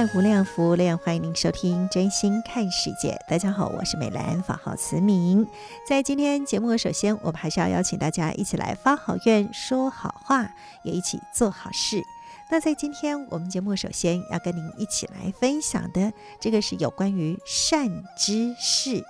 [0.00, 3.10] 爱无量，福无量，欢迎您收听《真心看世界》。
[3.30, 5.46] 大家好，我是美兰，法号慈明。
[5.86, 12.02] 在今天节目，首先我们还是要邀请大家一起来发好愿、说好话，也一起做好事。
[12.50, 19.04] 那在今天我们节目，首先要跟您一起来分享的，这个是有关于善知识。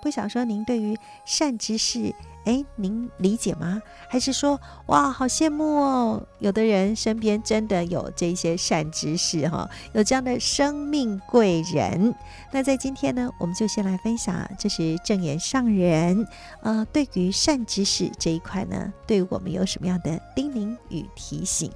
[0.00, 2.14] 不想说您对于善知识。
[2.46, 3.82] 哎，您理解吗？
[4.08, 6.22] 还是说，哇，好羡慕哦！
[6.38, 12.14] 有的人身边真的有这些善知识哈，有这样的生命贵人。
[12.52, 16.24] 那在今天呢，我们就先来分享，这是正言上人，
[16.62, 21.68] 呃，对于善知识这一块呢，对我们有什么样的叮咛与提醒？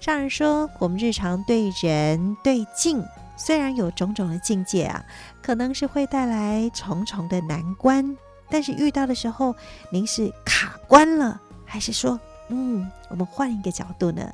[0.00, 3.00] 上人说，我们日常对人对境，
[3.36, 5.04] 虽然有种种的境界啊，
[5.40, 8.16] 可能是会带来重重的难关。
[8.50, 9.54] 但是遇到的时候，
[9.90, 12.18] 您是卡关了，还是说，
[12.48, 14.32] 嗯，我们换一个角度呢？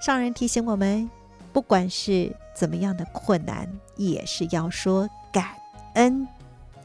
[0.00, 1.08] 上人提醒我们，
[1.52, 5.50] 不管是怎么样的困难，也是要说感
[5.94, 6.26] 恩。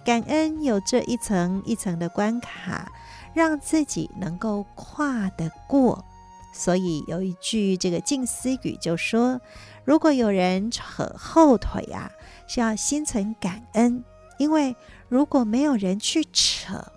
[0.03, 2.91] 感恩有这一层一层的关卡，
[3.33, 6.03] 让自己能够跨得过。
[6.53, 9.39] 所以有一句这个静思语就说：
[9.85, 12.11] 如果有人扯后腿啊，
[12.47, 14.03] 是要心存感恩。
[14.37, 14.75] 因为
[15.09, 16.91] 如果没有人去扯，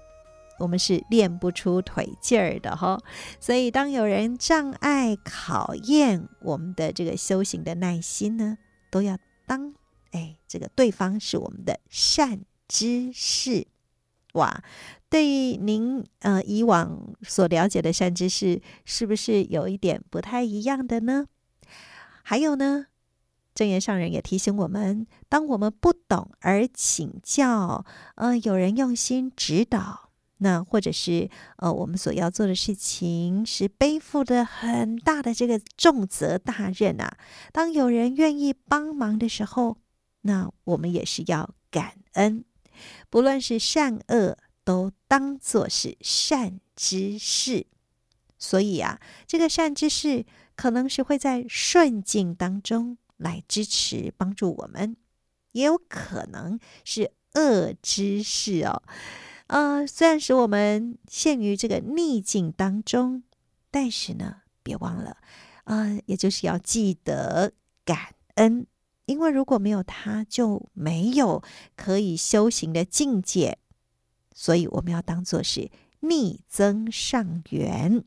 [0.58, 2.98] 我们是练不出腿劲儿的哈。
[3.38, 8.58] 所以，当有人障碍、考验我们的这个修行的耐心呢，
[8.90, 9.74] 都要当
[10.12, 13.66] 哎，这个对方是我们的善知识
[14.32, 14.62] 哇。
[15.08, 21.26] 对于您呃以往所了解的善知识，是不是有一点不太一样的呢？
[22.22, 22.86] 还有呢？
[23.56, 27.86] 正言上人也提醒我们：当我们不懂而请教，
[28.16, 37.16] 呃，有人用心指导，那或者是呃，我们所要做的事情是背负着很大的这个重责大任啊。
[37.50, 39.78] 当有人愿意帮忙的时候，
[40.20, 42.44] 那我们也是要感恩，
[43.08, 47.66] 不论是善恶，都当作是善之事。
[48.38, 52.98] 所以啊，这个善之事可能是会在顺境当中。
[53.16, 54.96] 来支持帮助我们，
[55.52, 58.82] 也有可能是恶知识哦。
[59.46, 63.22] 呃，虽然使我们陷于这个逆境当中，
[63.70, 65.18] 但是呢，别忘了，
[65.64, 67.52] 呃，也就是要记得
[67.84, 68.66] 感恩，
[69.04, 71.42] 因为如果没有他，就没有
[71.76, 73.58] 可以修行的境界。
[74.34, 78.04] 所以我们要当做是逆增上缘。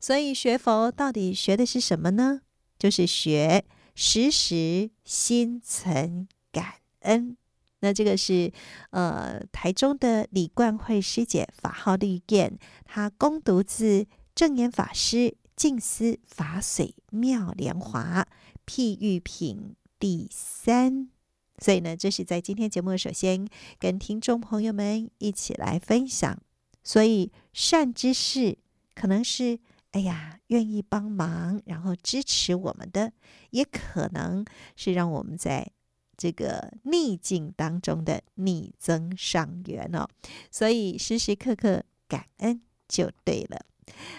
[0.00, 2.40] 所以学佛到底学的是什么呢？
[2.78, 3.64] 就是学。
[4.02, 7.36] 时时心存感恩，
[7.80, 8.50] 那这个是
[8.92, 18.26] 呃台中的李冠慧师姐法号绿燕，她恭读自证言法师静思法水妙莲华
[18.64, 21.10] 譬喻品第三，
[21.58, 23.46] 所以呢，这是在今天节目首先
[23.78, 26.40] 跟听众朋友们一起来分享，
[26.82, 28.56] 所以善知识
[28.94, 29.60] 可能是。
[29.92, 33.12] 哎呀，愿意帮忙，然后支持我们的，
[33.50, 34.44] 也可能
[34.76, 35.68] 是让我们在
[36.16, 40.06] 这个逆境当中的逆增上缘哦。
[40.50, 43.66] 所以时时刻刻感恩就对了。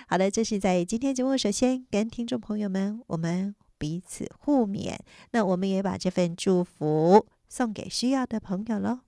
[0.08, 4.98] 好的，这是在今天节目首先跟听众朋友们，我们彼此互勉。
[5.32, 9.00] 那我们也把这份祝福送给需要的朋友喽。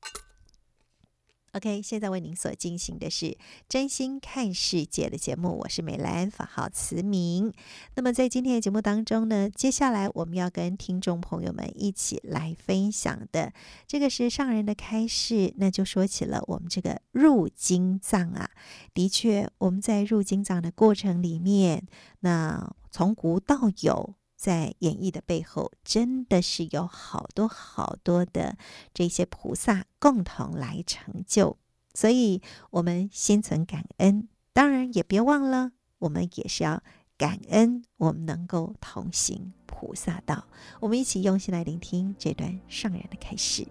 [1.54, 3.26] OK，现在为您所进行的是
[3.70, 7.54] 《真心看世界》的节目，我是美兰，法号慈明。
[7.94, 13.54] 那么在今天的节目当中呢，接下来我们要跟听众朋友们一起来分享的，
[13.86, 18.50] 这个是上人的开示，那就说起了我们这个入经藏啊。
[18.92, 21.86] 的确，我们在入经藏的过程里面，
[22.22, 24.16] 那从无到有。
[24.44, 28.58] 在演绎的背后，真的是有好多好多的
[28.94, 31.56] 这些菩萨共同来成就。
[31.94, 36.84] 所以，我们心存感恩，当然也别忘了，我们也是要
[37.18, 40.46] 感恩，我们能够同行菩萨道。
[40.82, 43.66] 我们一起用心来聆听这段上人的开示。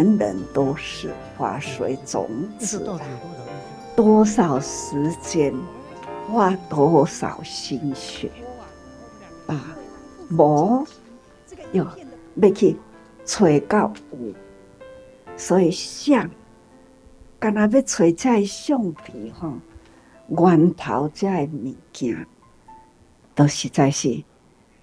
[0.00, 2.26] 人人都是化水种
[2.58, 2.90] 子，
[3.94, 5.54] 多少时间，
[6.26, 8.30] 花多少心血，
[9.46, 9.76] 啊，
[10.30, 10.86] 无
[11.72, 11.86] 要
[12.36, 12.76] 要去
[13.26, 14.34] 找到有，
[15.36, 16.30] 所以像，
[17.38, 19.52] 干那要找这橡皮哈，
[20.28, 22.26] 源头这物件，
[23.34, 24.24] 都实在是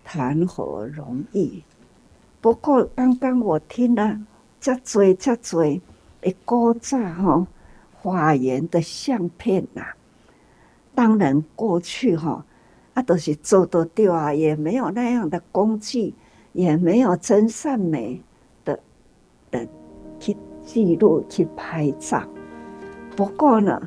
[0.03, 1.63] 谈何容易。
[2.39, 4.19] 不过刚刚我听了。
[4.59, 5.81] 遮济遮济
[6.21, 7.47] 诶，古早吼
[8.01, 9.83] 化缘的相片呐、
[10.95, 12.43] 当然过去吼
[12.93, 16.13] 啊都是做得到啊，也没有那样的工具，
[16.53, 18.21] 也没有真善美
[18.65, 18.79] 的
[19.51, 19.67] 人
[20.19, 22.23] 去记录去拍照。
[23.15, 23.79] 不过呢，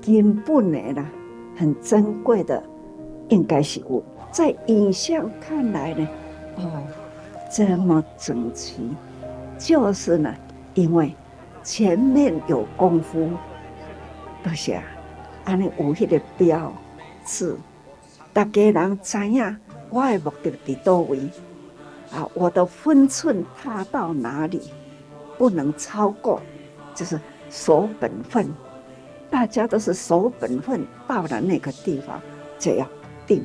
[0.00, 1.10] 根本的啦，
[1.56, 2.62] 很珍贵的，
[3.28, 6.08] 应该是有，在影像看来呢，
[6.56, 6.82] 哦，
[7.50, 8.90] 这么整齐。
[9.62, 10.34] 就是呢，
[10.74, 11.14] 因为
[11.62, 13.30] 前面有功夫，
[14.42, 14.82] 都是啊，
[15.44, 16.72] 安尼有迄个标
[17.24, 17.56] 志，
[18.32, 19.56] 大家人知影
[19.88, 21.20] 我的目的伫叨位
[22.10, 24.60] 啊，我的分寸踏到哪里，
[25.38, 26.42] 不能超过，
[26.92, 28.52] 就是守本分。
[29.30, 32.20] 大家都是守本分，到了那个地方
[32.58, 32.84] 就要
[33.28, 33.44] 定，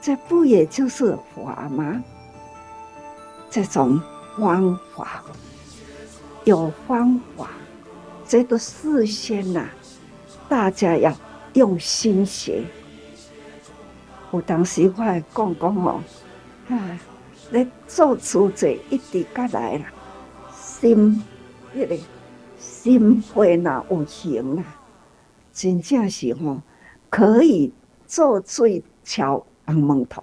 [0.00, 2.00] 这不也就是法吗？
[3.50, 4.00] 这种。
[4.38, 5.24] 方法
[6.44, 7.50] 有方法，
[8.26, 9.70] 这个事先呐、啊，
[10.48, 11.14] 大家要
[11.54, 12.64] 用心学。
[14.32, 16.00] 有当时我还讲讲哦，
[16.68, 16.98] 啊，
[17.50, 19.92] 你做出这一滴过来啦，
[20.54, 21.22] 心
[21.72, 21.98] 那个
[22.58, 24.64] 心会呐有形啊？
[25.52, 26.62] 真正是吼，
[27.10, 27.72] 可以
[28.06, 30.22] 做最巧红门头。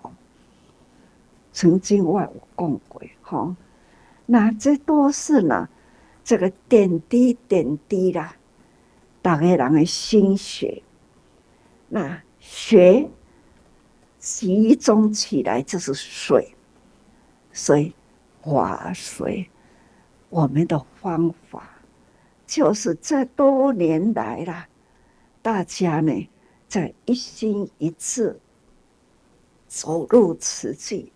[1.51, 3.55] 曾经我有讲过吼。
[4.27, 5.69] 那这都是呢，
[6.23, 8.35] 这个点滴点滴啦，
[9.21, 10.81] 大家人的心血，
[11.89, 13.09] 那血
[14.17, 16.55] 集中起来就是水，
[17.51, 17.93] 所以
[18.41, 19.49] 化水，
[20.29, 21.81] 我们的方法
[22.47, 24.67] 就是这多年来啦，
[25.43, 26.29] 大家呢
[26.67, 28.39] 在一心一志
[29.67, 31.11] 走入慈济，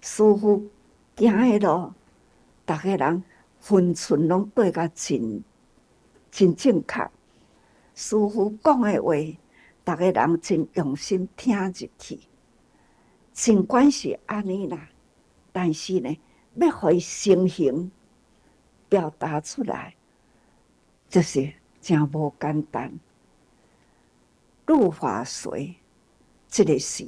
[0.00, 0.68] 似乎
[1.16, 1.92] 行的路。
[2.64, 3.24] 大家人
[3.58, 5.42] 分寸拢对个真
[6.30, 7.10] 真正确，
[7.94, 9.12] 师父讲的话，
[9.84, 12.20] 大家人真用心听入去。
[13.32, 14.88] 尽管是安尼啦，
[15.52, 16.18] 但是呢，
[16.54, 17.90] 要会成形
[18.88, 19.94] 表达出来，
[21.08, 22.92] 就是真无简单。
[24.66, 25.74] 入法水，
[26.48, 27.04] 这个是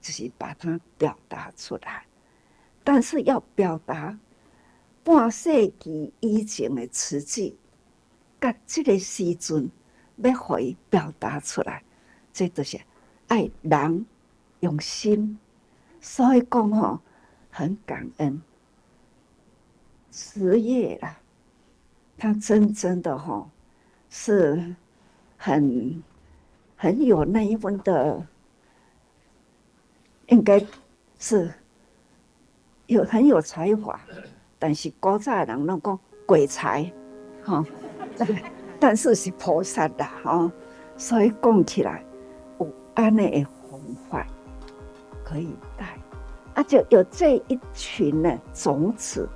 [0.00, 2.06] 就是把它表达出来，
[2.84, 4.18] 但是要表达。
[5.04, 7.54] 半世纪以前的词句，
[8.40, 9.70] 甲这个时阵
[10.16, 11.84] 要可以表达出来，
[12.32, 12.80] 这都是
[13.28, 14.06] 爱人
[14.60, 15.38] 用心，
[16.00, 17.00] 所以讲吼
[17.50, 18.40] 很感恩。
[20.10, 21.20] 慈叶啦，
[22.16, 23.50] 他真正的吼
[24.08, 24.74] 是
[25.36, 26.02] 很
[26.76, 28.26] 很有那一份的，
[30.28, 30.64] 应该
[31.18, 31.52] 是
[32.86, 34.00] 有很有才华。
[34.66, 36.90] 但是古早的人拢讲鬼才，
[37.42, 37.62] 哈，
[38.80, 40.50] 但是是菩萨的哈，
[40.96, 42.02] 所以讲起来
[42.58, 43.78] 有安尼的风
[44.08, 44.26] 范
[45.22, 45.98] 可以带，
[46.54, 49.28] 啊，就有这一群的种子，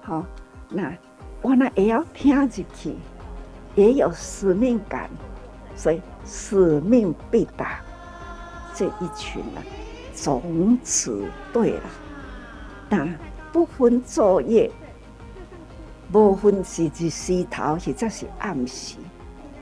[0.00, 0.24] 好，
[0.70, 0.90] 那
[1.42, 2.96] 我那也要听进去，
[3.74, 5.10] 也有使命感，
[5.76, 7.78] 所以使命必达。
[8.74, 9.60] 这一群的
[10.14, 11.82] 种子对了，
[12.88, 13.06] 那。
[13.52, 14.70] 不分昼夜，
[16.10, 18.96] 不分是日时头，或者是暗时，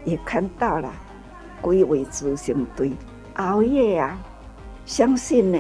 [0.05, 0.93] 也看到了
[1.61, 2.93] 归位执行队，
[3.35, 4.17] 熬夜啊，
[4.87, 5.59] 相信呢，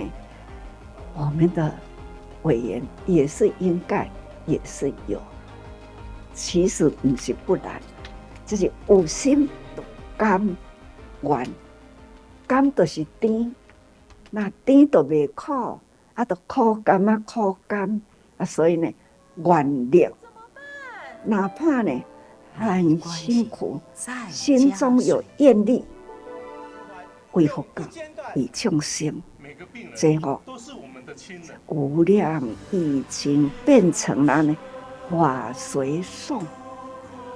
[1.15, 1.75] 我们的
[2.43, 4.09] 委员也是应该，
[4.47, 5.21] 也是有。
[6.33, 7.83] 其实不是不然，
[8.47, 9.49] 就是有心
[10.17, 10.57] 甘
[11.23, 11.47] 愿，
[12.47, 13.53] 甘就是甜，
[14.31, 15.81] 那甜都未苦，
[16.15, 18.01] 啊，都苦甘啊苦甘
[18.41, 18.91] 啊，所以呢，
[19.37, 20.09] 愿力，
[21.25, 22.03] 哪怕呢
[22.59, 23.79] 很辛苦，
[24.31, 25.85] 心中有愿力，
[27.33, 27.85] 为佛教，
[28.35, 29.23] 为众生，
[29.95, 30.41] 最后
[31.67, 32.43] 无量
[32.73, 34.57] 已经变成了呢。
[35.11, 36.41] 法随颂，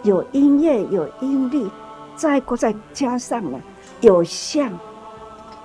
[0.05, 1.69] 有音乐，有音律，
[2.15, 3.61] 再过再加上了
[4.01, 4.73] 有相，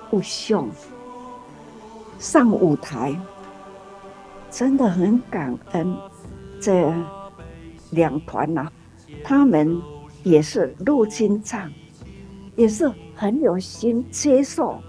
[0.10, 0.68] 有相，
[2.18, 3.16] 上舞台，
[4.50, 5.96] 真的很感恩
[6.60, 6.94] 这
[7.92, 8.68] 两团呐，
[9.24, 9.82] 他们
[10.24, 11.72] 也是入经藏，
[12.56, 14.80] 也是很有心接受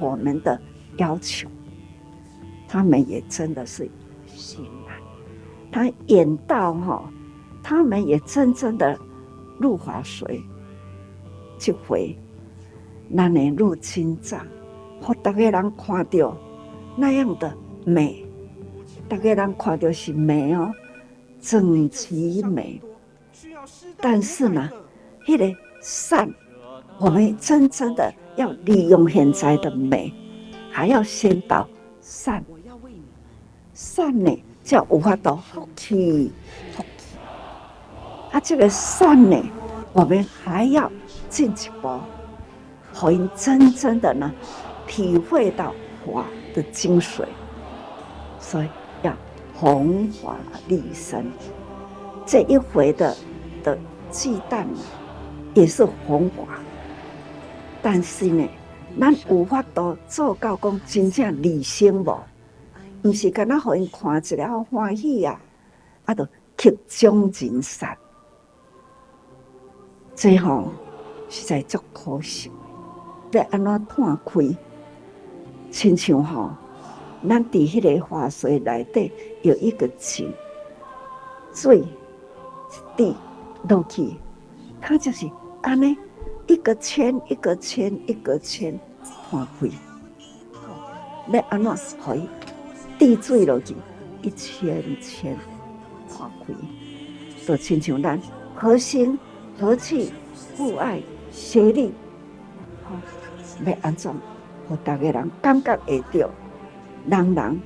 [0.00, 0.60] 我们的
[0.96, 1.48] 要求，
[2.66, 3.88] 他们也真的是
[4.26, 4.64] 心。
[5.70, 7.12] 他演到哈，
[7.62, 8.98] 他们也真正的
[9.60, 10.40] 入华水
[11.58, 12.18] 去回，
[13.08, 14.46] 那年入经藏，
[15.00, 16.36] 和大家人看到
[16.96, 18.24] 那样的美，
[19.08, 20.70] 大家人看到是美哦，
[21.40, 22.80] 整齐美。
[24.00, 24.70] 但是呢，
[25.26, 26.32] 那个善，
[26.98, 30.12] 我们真正的要利用现在的美，
[30.70, 31.66] 还要先到
[32.00, 32.44] 善，
[33.72, 34.44] 善呢？
[34.62, 36.30] 叫无法到福气，
[36.72, 37.16] 福气。
[38.30, 39.42] 啊，这个善呢，
[39.94, 40.92] 我们还要
[41.30, 41.98] 进一步，
[42.92, 44.30] 可以真正的呢，
[44.86, 45.74] 体会到
[46.04, 47.24] 法的精髓。
[48.38, 48.68] 所以
[49.60, 50.36] 弘法
[50.68, 51.24] 利生，
[52.24, 53.16] 这一回的
[53.64, 53.76] 的
[54.08, 54.64] 忌惮
[55.52, 56.60] 也是弘法，
[57.82, 58.48] 但是呢，
[59.00, 62.16] 咱无法度做到讲真正利生无。
[63.02, 65.40] 不是干那互因看一了欢喜啊，
[66.04, 66.24] 啊，都
[66.56, 67.96] 曲终人散，
[70.14, 70.68] 最后
[71.28, 72.50] 实在足可惜。
[73.32, 74.56] 要安怎断开？
[75.70, 76.50] 亲像吼，
[77.26, 79.10] 咱伫迄个花水内底
[79.42, 80.32] 有一个井，
[81.54, 81.82] 水
[82.96, 83.14] 滴
[83.68, 84.14] 落去，
[84.80, 85.28] 它就是
[85.62, 85.96] 安尼
[86.46, 88.78] 一个圈一个圈一个圈
[89.30, 89.68] 断开。
[91.30, 92.28] 要安怎可以？
[92.98, 93.74] 滴水落去，
[94.22, 95.36] 一圈圈
[96.08, 96.54] 化开，
[97.46, 98.20] 就亲像咱
[98.54, 99.18] 和心
[99.58, 100.12] 和气、
[100.56, 101.92] 互爱协力，
[103.66, 104.14] 要安怎，
[104.68, 106.30] 互大家人感觉会到，
[107.06, 107.60] 人人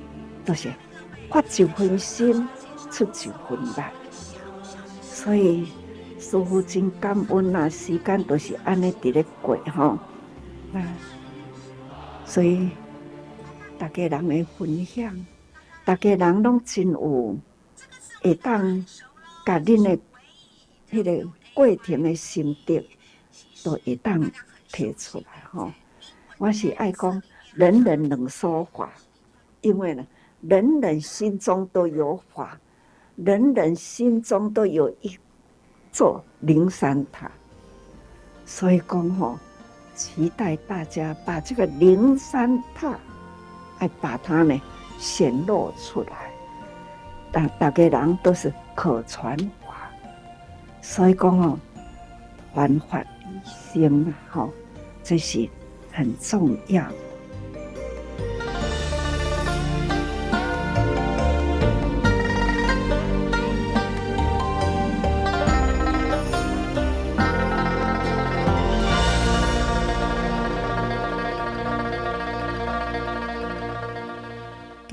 [0.45, 0.71] 都是
[1.29, 2.47] 发一分心，
[2.91, 3.83] 出一分力。
[5.01, 5.67] 所以
[6.19, 9.97] 师父真感恩啊，时间都是安尼伫咧过吼，
[10.73, 10.81] 啊，
[12.25, 12.69] 所以。
[13.75, 15.25] 大家人的分享，
[15.83, 17.37] 大家人拢真有
[18.21, 18.85] 会当
[19.45, 19.99] 甲恁的
[20.89, 22.87] 迄个过程的心得，
[23.61, 24.31] 都会当
[24.71, 25.69] 提出来吼。
[26.37, 27.21] 我是爱讲
[27.55, 28.89] 人人能说法，
[29.63, 30.05] 因为呢，
[30.41, 32.59] 人人心中都有法，
[33.15, 35.17] 人人心中都有一
[35.91, 37.31] 座灵山塔，
[38.45, 39.39] 所以讲吼，
[39.95, 42.95] 期待大家把这个灵山塔。
[43.79, 44.61] 来把它呢
[44.97, 46.31] 显露出来，
[47.33, 49.89] 但大家人都是可传法，
[50.81, 51.59] 所以讲哦，
[52.53, 53.07] 传法利
[53.73, 54.49] 生啊，好，
[55.03, 55.49] 这是
[55.91, 56.85] 很重要。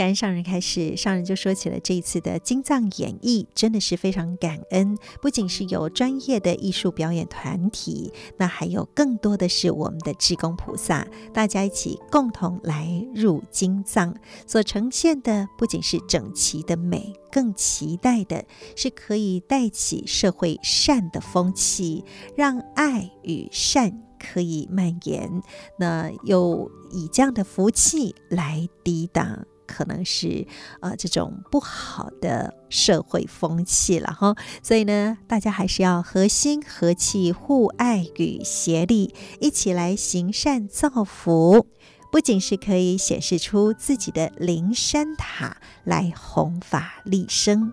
[0.01, 4.97] 感恩上人开始，上人就说起了这一次的金藏演绎，真的是非常感恩。
[5.21, 14.17] 不仅是有专业的艺术表演团体，那还有更多的是我们的志工菩萨，大家一起共同来入金藏，
[14.47, 18.43] 所呈现的不仅是整齐的美，更期待的
[18.75, 22.03] 是可以带起社会善的风气，
[22.35, 25.43] 让爱与善可以蔓延，
[25.79, 29.45] 那又以这样的福气来抵挡。
[29.71, 30.45] 可能是
[30.81, 34.35] 呃这种不好的社会风气了哈，
[34.65, 41.69] 所以呢，大家还是要和心和气、互爱与协力，一起来行善造福。
[42.11, 47.73] 不仅是可以显示出自己的灵山塔来弘法利生，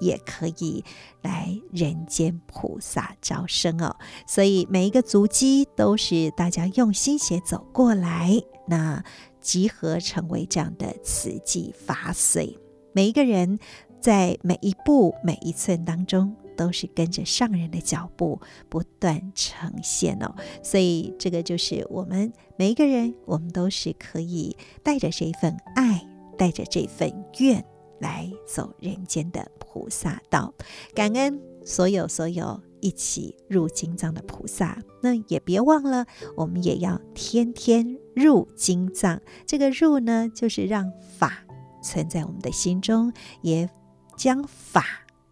[0.00, 0.84] 也可以
[1.22, 3.94] 来人间菩萨招生哦。
[4.26, 9.04] 所以每一个足迹都是大家用心血走过来，那
[9.48, 12.54] 集合成为这样的慈济法髓。
[12.92, 13.58] 每一个人
[13.98, 18.38] 在每一步每一寸当中，都是跟着上人的脚步
[18.68, 27.64] 不断呈现哦，所以这个就是我们每一个人，我们都是可以带着这份爱，带着这份愿
[28.00, 30.52] 来走人间的菩萨道。
[30.94, 36.04] 感恩所有所有一起入经藏的菩萨，那也别忘了，
[36.36, 39.20] 我们也要天天入经藏。
[39.46, 41.44] 这个入呢，就是让法
[41.82, 43.68] 存在我们的心中，也
[44.16, 44.84] 将法。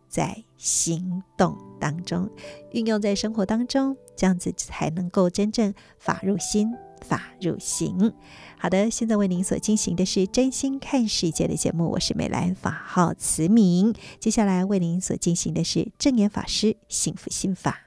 [0.08, 2.30] 在行动当中，
[2.70, 8.14] 运用在生活当中，这样子才能够真正法入心，法入行。
[8.56, 13.92] 好的，现在为您所进行的是真心看世界的节目，我是美兰，法号慈明。
[14.18, 17.85] 接下来为您所进行的是正言法师幸福心法。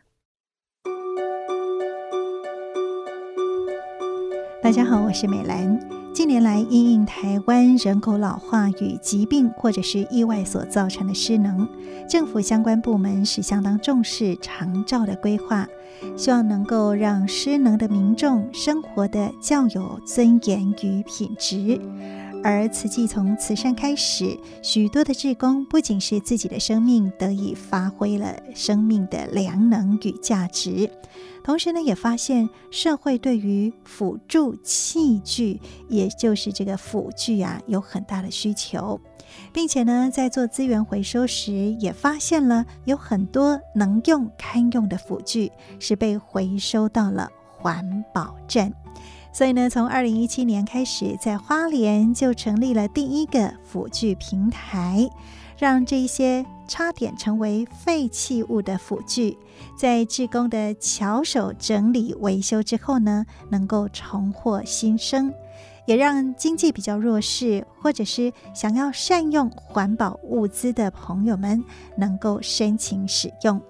[4.70, 5.80] 大家好，我是美兰。
[6.14, 11.68] 近年来，因应台湾人口老化与疾病或者是意外所造成的失能，
[12.08, 15.68] 政府相关部门是相当重视长照的规划，
[16.16, 21.82] 希望能够让失能的民众生活的较有尊严与品质。
[22.42, 30.90] 而慈济从慈善开始，许多的志工不仅是自己的生命得以发挥了生命的良能与价值。
[31.44, 39.00] 同时呢，也发现社会对于辅助器具，也就是这个辅具啊，有很大的需求，
[39.52, 48.72] 并且呢，在做资源回收时，也发现了有很多能用堪用的辅具是被回收到了环保站。
[49.40, 55.10] 所以呢，从二零一七年开始，在花莲就成立了第一个辅具平台。
[55.58, 59.38] 让这些差点成为废弃物的辅具，
[59.78, 65.34] 在志工的巧手整理维修之后呢，能够重获新生，
[65.86, 71.64] 也让经济比较弱势或者是想要善用环保物资的朋友们
[71.96, 73.62] 能够申请使用。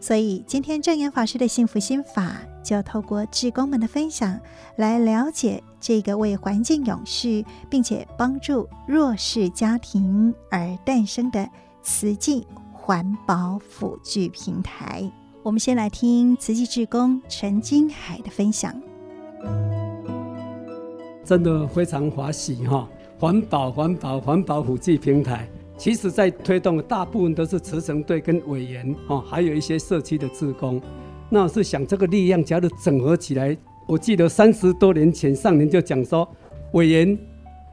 [0.00, 4.38] 所以，今天证严法师的幸福心法，就透过志工们的分享，
[4.76, 11.48] 来了解这个为环境永续，并且帮助弱势家庭而诞生的
[11.82, 15.10] 慈济环保辅具平台。
[15.42, 18.74] 我们先来听慈济志工陈金海的分享。
[21.24, 22.88] 真的非常欢喜哈！
[23.18, 25.48] 环保环保环保辅具平台。
[25.76, 30.80] 其实，在推动的大部分都是慈诚队跟委员哦，还有一些社区的志工。
[31.28, 33.56] 那我是想，这个力量假如整合起来，
[33.86, 36.26] 我记得三十多年前上人就讲说，
[36.74, 37.18] 委员、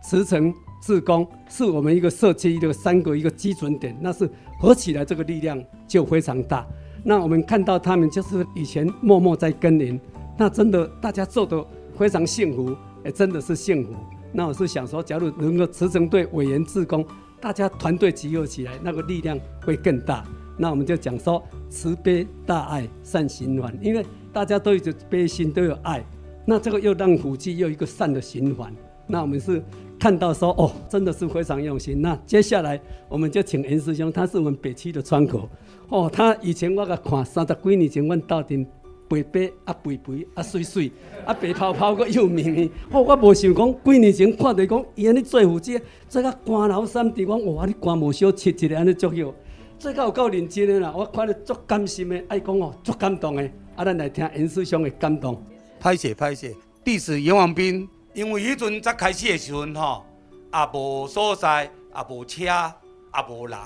[0.01, 3.95] 慈诚、志工是我们一个社区的三个一个基准点。
[4.01, 4.27] 那是
[4.59, 6.65] 合起来，这个力量就非常大。
[7.03, 9.99] 那我们看到他们就是以前默默在耕耘，
[10.37, 11.63] 那真的大家做得
[11.95, 13.93] 非常幸福，也真的是幸福。
[14.33, 17.05] 那我是想说，假如能够慈诚队委员、志工。
[17.41, 20.23] 大家团队集合起来，那个力量会更大。
[20.57, 26.05] 那我们就讲说，慈悲大爱善循环，因为大家都有悲心，都有爱，
[26.45, 28.71] 那这个又让福气又一个善的循环。
[29.07, 29.61] 那我们是
[29.99, 31.99] 看到说，哦，真的是非常用心。
[31.99, 35.49] 那接下来我们就请严师兄，他是我们北区的窗口。
[35.89, 38.65] 哦，他以前我个看三十几年前，我到底。
[39.11, 40.89] 白白啊，肥肥啊，水水
[41.25, 42.69] 啊，白泡泡个又绵绵。
[42.91, 49.35] 哦，我无想讲，几年前看到讲，伊安尼做辅具，做甲肝老三地讲，哇，你肝无小切一个安尼足有，
[49.77, 50.93] 做甲有够认真的啦。
[50.95, 53.43] 我看着足甘心的，爱讲哦，足感动的。
[53.75, 55.43] 啊，咱来听严师兄的感动。
[55.81, 60.05] 歹势歹势，弟子严王斌，因为迄阵才开始的时阵吼，
[60.53, 63.57] 也无所在，也无车，也无人，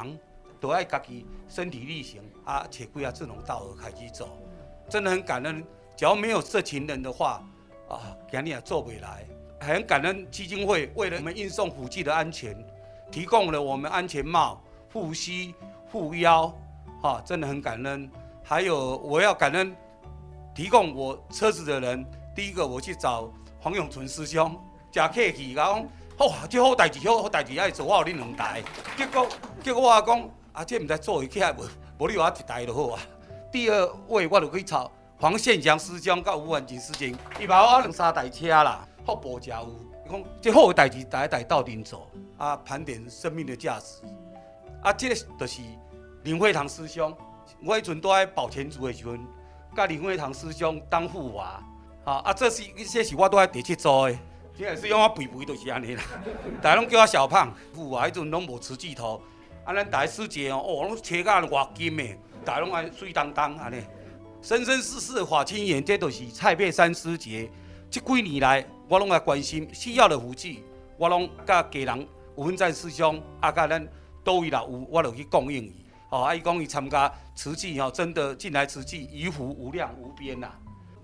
[0.60, 4.27] 都爱家己身体力行啊，找几啊志同道合开始做。
[4.88, 5.63] 真的很感恩，
[5.95, 7.43] 只要没有这群人的话，
[7.89, 9.26] 啊，今天也做不来。
[9.60, 12.56] 很感恩基金会为了我们运送辅具的安全，
[13.12, 15.56] 提供了我们安全帽、护膝、
[15.91, 16.54] 护腰，
[17.02, 18.10] 哈、真的很感恩。
[18.43, 19.76] 还有我要感恩
[20.54, 24.56] 提供我车子的人，第一个我去找黄永存师兄，
[24.91, 25.86] 假客气，然后
[26.17, 28.62] 讲，哇，这好代志，好好代志，爱做我有你两台。
[28.95, 29.28] 结果
[29.63, 31.65] 结果我讲，啊，这唔知做会起来无，
[31.98, 33.02] 无你话一台就好啊。
[33.55, 39.73] 第二位我就去炒黄宪祥师兄、甲吴万锦师兄，伊把我两三台车啦，福报真有。
[40.05, 42.05] 伊讲这好个代志，代代斗阵做，
[42.37, 44.03] 啊，盘点生命的价值。
[44.83, 45.61] 啊，这个就是
[46.23, 47.15] 林惠堂师兄，
[47.63, 49.25] 我迄阵都在保全组的时阵，
[49.73, 51.63] 甲林惠堂师兄当护法。
[52.03, 54.19] 啊，啊，这是一些是我都在第七组的，
[54.57, 56.03] 现在是用我肥肥就是安尼啦，
[56.61, 57.53] 大家拢叫我小胖。
[57.73, 59.21] 护法迄阵拢无持镜头，
[59.63, 62.03] 啊，咱大师姐哦，哦，拢切甲外金的，
[62.45, 63.81] 大拢爱水当当安尼。
[64.41, 67.49] 生生世世的法亲缘，这都是蔡佩珊师姐。
[67.89, 70.63] 这几年来，我拢爱关心需要的福气，
[70.97, 73.86] 我拢甲家人有分赞师兄，啊，甲咱
[74.23, 75.86] 倒位啦有，我就去供应伊。
[76.10, 80.51] 哦，啊，伊讲伊参加慈济吼，真的进来慈济，余福无量无边呐。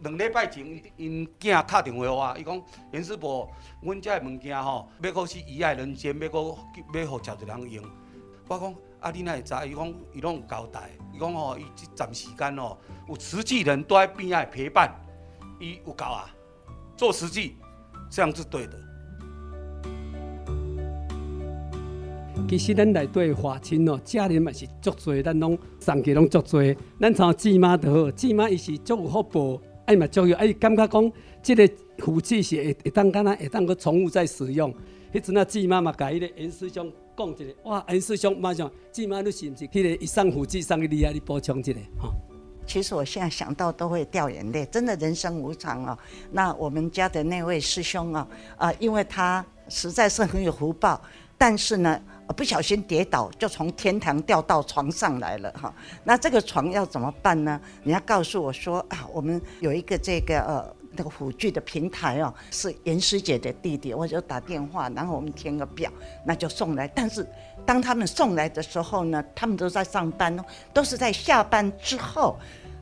[0.04, 3.50] 两礼拜前，因囝打电话我，伊讲严师伯，
[3.82, 6.40] 阮遮的物件吼，要搁是遗爱人间，要搁
[6.94, 7.86] 要互侪一人用。
[8.48, 9.54] 我讲啊，你哪会知？
[9.68, 12.78] 伊讲伊拢有交代，伊讲吼，伊即阵时间哦，
[13.10, 14.94] 有慈济人都在边仔陪伴，
[15.60, 16.30] 伊有够啊，
[16.96, 17.56] 做慈济，
[18.12, 18.80] 这样是对的。
[22.48, 26.62] 其实咱内底华清哦，家人嘛是足多，咱拢送去拢足多。
[27.00, 34.74] 咱像姊妈就好，姊妈伊是足有福报，哎嘛足有，哎感觉讲，即个福气是会会当敢若会当个重复再使用。
[35.14, 41.12] 迄阵啊，姊妈嘛甲迄个严师兄讲一个，哇，严师兄马上，姊妈你是毋是迄个一送福气送给你啊？
[41.12, 42.10] 你补充一个哈。
[42.66, 45.98] 其实我现在想到都会掉眼泪，真的人生无常哦。
[46.32, 51.02] 那我们家的那位师兄啊，啊，因为他实在是很有福报，
[51.38, 52.02] 但是呢。
[52.32, 55.74] 不小心跌倒，就从天堂掉到床上来了哈。
[56.04, 57.60] 那这个床要怎么办呢？
[57.84, 65.92] 人家告诉我说啊，我们有一个这个呃那个辅具的平台哦，是严师姐的弟弟，我就打电话，然后我们填个表，
[66.26, 66.88] 那就送来。
[66.88, 67.26] 但是
[67.66, 72.38] 当他们送来的时候呢，他们都在上班哦，都是在下班之后，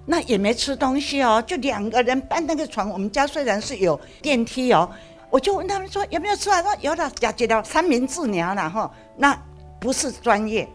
[0.06, 2.90] 那也没吃东西哦，就两个人搬那个床。
[2.90, 4.90] 我们家虽然是有电梯哦。
[5.30, 6.64] 我就问他们说有没有吃完？
[6.64, 8.92] 说有了，解决了三明治娘了哈。
[9.16, 9.38] 那
[9.80, 10.68] 不是专业，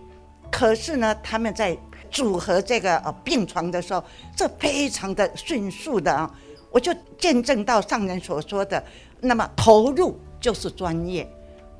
[0.50, 1.76] 可是呢，他们在
[2.10, 4.02] 组合这个呃病床的时候，
[4.36, 6.32] 这非常的迅速的啊。
[6.70, 8.82] 我就见证到上人所说的，
[9.20, 11.28] 那么投入就是专业，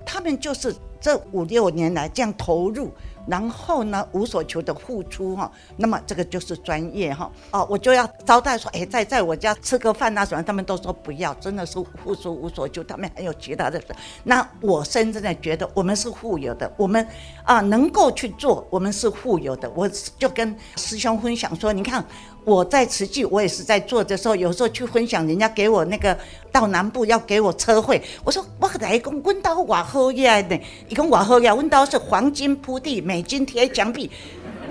[0.04, 2.92] 他们就是这五六年来这样投入。
[3.26, 7.30] 然后呢，无所求的付出哈，那么这个就是专业哈。
[7.50, 13.86] 哦，我就要招待说，哎，在在我家吃个饭啊什么，他们都说不要，真的是付出无所求，他们还有其他的事。
[14.24, 17.06] 那我深深的觉得，我们是富有的，我们
[17.44, 19.70] 啊能够去做，我们是富有的。
[19.74, 22.04] 我就跟师兄分享说，你看。
[22.44, 26.16] 我在慈济，我也是在做的时候，有时候去分享，人家给我那个
[26.52, 34.10] 到南部要给我车费，我说我来讲，阮兜偌好呀呢，伊讲偌好呀，阮兜是黄金铺地，美金贴墙壁，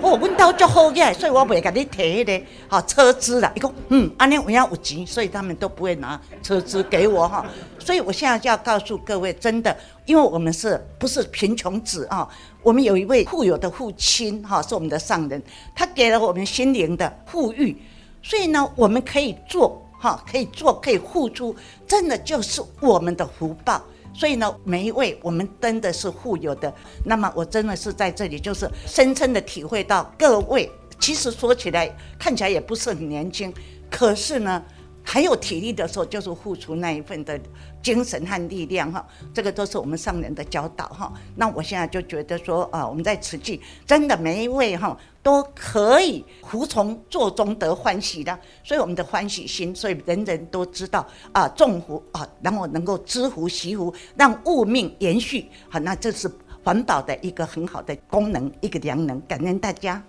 [0.00, 3.50] 哦，阮兜就好呀，所以我袂甲你提迄个好车资啦。
[3.54, 7.46] 伊讲嗯，安尼有影有钱，所以他们都不会拿车资给我哈。
[7.78, 12.28] 所以我现在就要告诉各位，真的，因为我们是不是贫穷子啊？
[12.62, 15.42] 我们有一位富有的父亲，哈，是我们的上人，
[15.74, 17.76] 他给了我们心灵的富裕，
[18.22, 21.54] 所以呢，我们可以做，哈，可以做，可以付出，
[21.86, 23.82] 真的就是我们的福报。
[24.14, 26.72] 所以呢，每一位我们真的是富有的。
[27.04, 33.52] 那么我真的是在这里，就是深深的体会到，各位其实说起来看起来也不是很年轻，
[33.90, 34.62] 可是呢。
[35.06, 37.38] 还有体力的时候，就是付出那一份的
[37.84, 41.12] 精神和力量哈，这个都是我们上人的教导哈。
[41.36, 56.30] 那我现在就觉得说啊，我们在慈济真的每一位哈都可以服从做中得欢喜的，所以我们的欢喜心，所以人人都知道啊，种福啊，然后能够知福惜福，让物命延续，好，那这是
[56.64, 60.02] 环保的一个很好的功能，一个良能，感恩大家。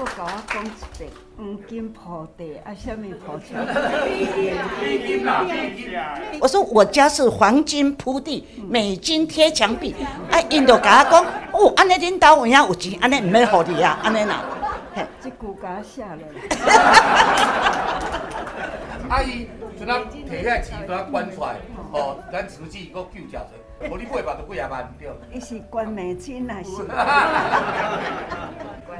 [0.00, 2.72] 我跟我讲一遍，黄金铺地啊？
[6.40, 9.96] 我说我家是黄金铺地，美金贴墙壁。
[10.30, 14.40] 啊，因就甲我讲，哦，安尼领导有影有钱，安尼唔免互你啊，安尼呐。
[15.20, 16.18] 这句甲我写了。
[19.10, 19.48] 阿姨，
[19.80, 21.56] 就那摕遐钱都要关出来，
[21.92, 23.57] 哦，咱慈济个救家者。
[23.90, 25.08] 我你八百都几啊万对。
[25.32, 26.70] 伊是关美金还是？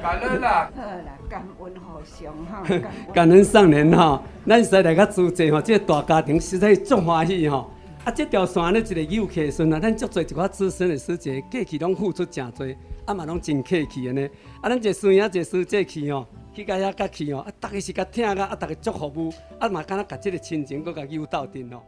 [0.01, 0.71] 感恩啦！
[0.77, 2.63] 好啦，感恩互相哈。
[3.13, 7.69] 感恩上人哈，咱实在来个组织吼，这个大家庭实在足欢喜吼。
[8.05, 12.65] 啊，即条线咧，一个游客顺啊，咱足济一寡资深的师姐，过去拢付出诚多，
[13.07, 14.29] 啊嘛拢真客气的呢。
[14.63, 21.81] 啊，咱一个师兄，一个师姐去吼，去甲遐甲去吼，啊，大家是甲听个，啊，大家足服务，啊嘛，敢若甲即个亲情搁甲有斗阵哦。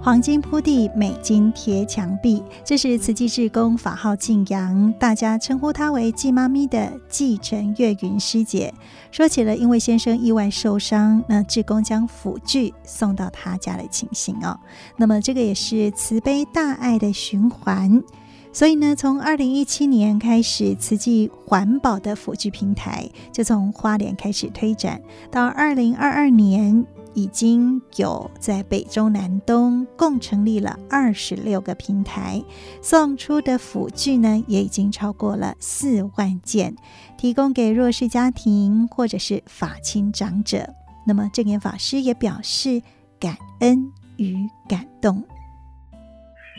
[0.00, 2.42] 黄金铺地，美金贴墙壁。
[2.64, 8.72] 这是慈济志工法号静阳，大家称呼她为“季妈咪”的季陈月云师姐，
[9.10, 14.58] 说起了因为先生意外受伤，那志工将辅具送到她家的情形哦。
[14.96, 18.02] 那么这个也是慈悲大爱的循环。
[18.50, 26.86] 所以呢，从二零一七年开始，慈济环保的辅具平台就从花莲开始推展，到二零二二年。
[27.14, 32.42] 已经有在北中南东共成立了二十六个平台，
[32.80, 36.76] 送出的辅具呢也已经超过了四万件，
[37.16, 40.74] 提供给弱势家庭或者是法亲长者。
[41.06, 42.82] 那么证严法师也表示
[43.18, 44.36] 感恩与
[44.68, 45.24] 感动，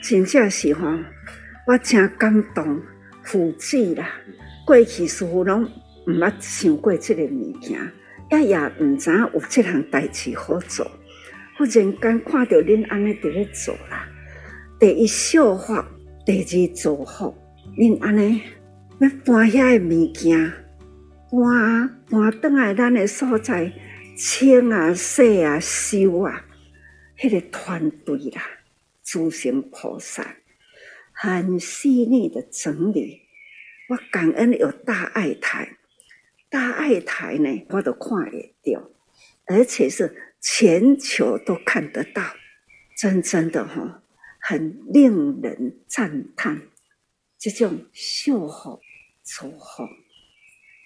[0.01, 1.05] 真正喜欢，
[1.67, 2.81] 我真感动，
[3.21, 4.07] 辅具啦，
[4.65, 7.79] 过去似乎拢唔捌想过这个物件。
[8.31, 10.85] 也也毋知影有这项代志好做，
[11.57, 14.07] 忽然间看到恁安尼伫咧做啦。
[14.79, 15.87] 第一效法，
[16.25, 17.35] 第二祝福，
[17.75, 18.41] 恁安尼
[18.99, 20.53] 要搬遐个物件，
[21.31, 23.73] 搬搬转来咱个所在，
[24.15, 26.45] 清啊、洗啊、收啊，
[27.17, 28.43] 迄、那个团队啦，
[29.03, 30.35] 诸行菩萨
[31.11, 33.21] 很细腻的整理。
[33.89, 35.78] 我感恩有大爱台。
[36.49, 38.89] 大爱台呢，我都看得到，
[39.45, 42.23] 而且是全球都看得到，
[42.97, 44.03] 真正的哈，
[44.39, 46.61] 很令人赞叹。
[47.37, 48.81] 这种修好、
[49.23, 49.87] 做好，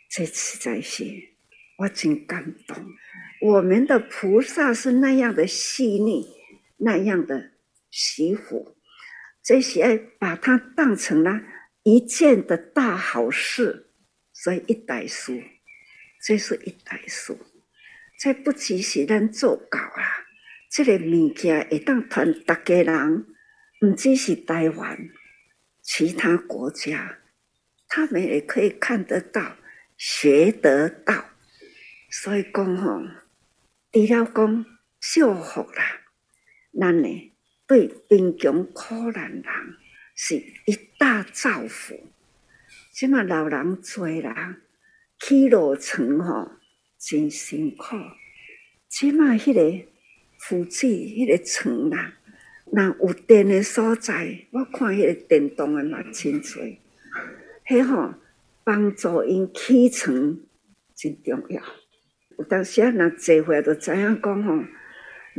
[0.10, 1.06] 这次在是
[1.78, 2.78] 我真感动。
[3.42, 6.28] 我们的菩萨是那样的细腻，
[6.78, 7.52] 那样的
[7.90, 8.76] 惜福，
[9.42, 11.42] 这些把它当成了
[11.84, 13.90] 一件的大好事，
[14.32, 15.42] 所以一代书。
[16.26, 17.38] 这是一代书，
[18.18, 20.26] 这不只是咱做到啊！
[20.70, 23.26] 这个物件会当传大家人，
[23.78, 25.10] 不只是台湾，
[25.82, 27.20] 其他国家，
[27.90, 29.58] 他们也可以看得到、
[29.98, 31.26] 学得到。
[32.10, 33.02] 所以讲吼，
[33.92, 34.66] 除了讲
[35.02, 36.04] 祝福啦，
[36.80, 37.34] 咱呢
[37.68, 39.44] 对贫穷苦难人
[40.16, 42.10] 是一大造福。
[42.94, 44.56] 即嘛老人多啦。
[45.26, 46.52] 起落床吼
[47.00, 47.96] 真辛苦，
[48.90, 49.86] 起码迄个
[50.38, 52.18] 扶持迄个床啦，
[52.74, 56.62] 那有电的所在，我看迄个电动的嘛真多，
[57.66, 58.16] 迄吼
[58.66, 60.38] 帮助因起床
[60.94, 61.64] 真重要。
[62.38, 64.62] 有当时啊，若坐回来就知影讲吼，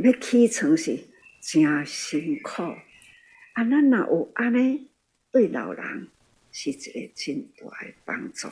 [0.03, 0.97] 要起床是
[1.39, 2.63] 真辛苦。
[2.63, 4.89] 啊，咱若有安尼
[5.31, 6.07] 对老人
[6.51, 8.47] 是一个真大的帮助。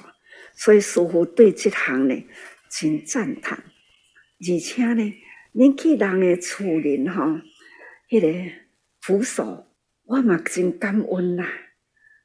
[0.56, 2.26] 所以师父对这行呢
[2.70, 5.14] 真赞叹，而且呢，
[5.54, 7.40] 恁去人的厝里吼，
[8.10, 8.54] 迄个
[9.02, 9.68] 扶手，
[10.06, 11.48] 我嘛真感恩啦。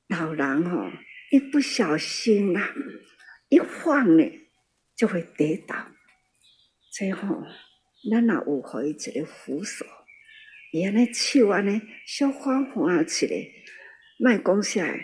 [0.09, 0.91] 老人吼，
[1.31, 2.73] 一不小心呐，
[3.49, 4.25] 一晃呢
[4.97, 5.75] 就会跌倒。
[6.91, 7.43] 最后，
[8.11, 9.85] 咱若有互伊一个扶手，
[10.73, 13.35] 伊安尼手安尼小缓缓起来，
[14.19, 14.99] 莫讲啥，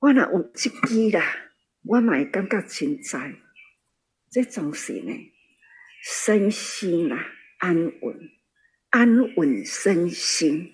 [0.00, 1.51] 我若有一支啦。
[1.84, 3.34] 我嘛会感觉真在，
[4.30, 5.12] 这种是呢，
[6.00, 7.26] 身心啊
[7.58, 8.30] 安稳，
[8.90, 10.72] 安稳身心。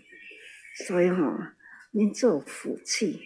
[0.87, 1.53] 所以吼、哦，
[1.93, 3.21] 恁做福气，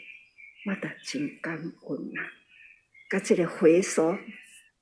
[0.67, 2.33] 我得真感恩啊。
[3.11, 4.17] 甲这个回收，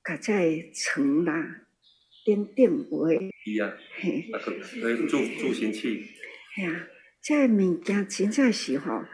[0.04, 1.62] 甲这个床啦，
[2.26, 3.30] 等等位。
[3.46, 4.38] 伊啊，嘿，啊
[5.08, 6.06] 助助行器。
[6.54, 6.86] 嘿啊，
[7.22, 9.04] 这个物件真正是吼，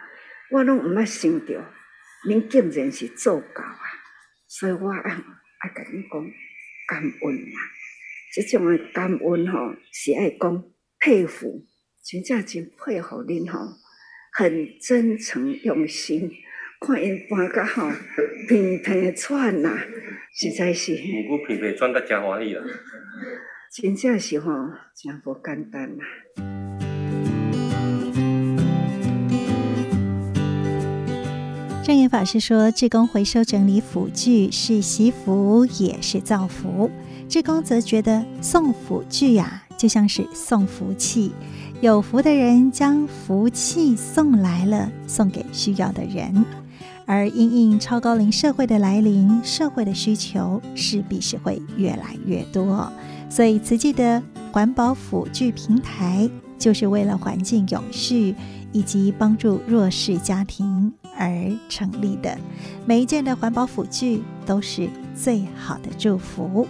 [0.51, 1.76] 我拢毋捌想到。
[2.27, 3.87] 您竟然是做到啊！
[4.49, 5.11] 所以我爱
[5.61, 6.33] 爱跟恁讲
[6.89, 7.59] 感恩啊！
[8.35, 10.65] 这种的感恩吼，是爱讲
[10.99, 11.65] 佩服，
[12.05, 13.61] 真正真佩服恁吼，
[14.33, 16.31] 很真诚用心，
[16.81, 17.91] 看因搬甲吼
[18.49, 19.79] 平平喘呐，
[20.35, 20.93] 实在是。
[21.31, 22.65] 我平平喘得真欢喜啦！
[23.73, 24.51] 真正是吼，
[24.95, 26.66] 真不简单呐。
[31.87, 36.91] 证严法师说：“志工回收整理辅具是惜福，也是造福。
[37.29, 41.31] 志工则觉得送辅具呀，就像是送福气，
[41.81, 46.45] 有福的人将福气送来了，送给需要的人。
[47.05, 52.93] 而因应超高龄社会的来临，社会的需求势必是会越来越多。
[53.31, 54.21] 所以，慈济的
[54.51, 58.35] 环保辅具平台，就是为了环境永续
[58.77, 62.37] 以及帮助弱势家庭。”而成立的
[62.85, 66.69] 每一件的环保辅具都是最好的祝福。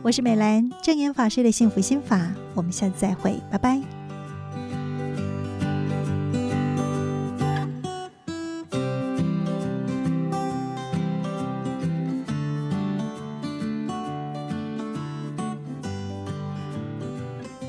[0.00, 4.03] 我是美兰，正言法师的幸福心法，我们下次再会，拜拜。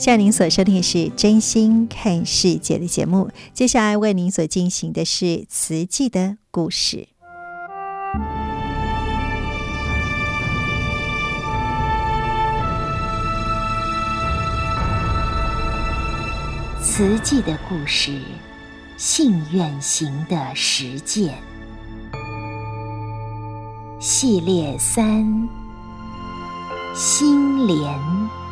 [0.06, 7.08] 现在您所收听的是《真心看世界》的节目，接下来为您所进行的是慈济的故事。
[16.84, 18.12] 慈济的故事，
[18.98, 21.34] 信愿行的实践
[24.00, 25.50] 系列三：
[26.94, 28.45] 心莲。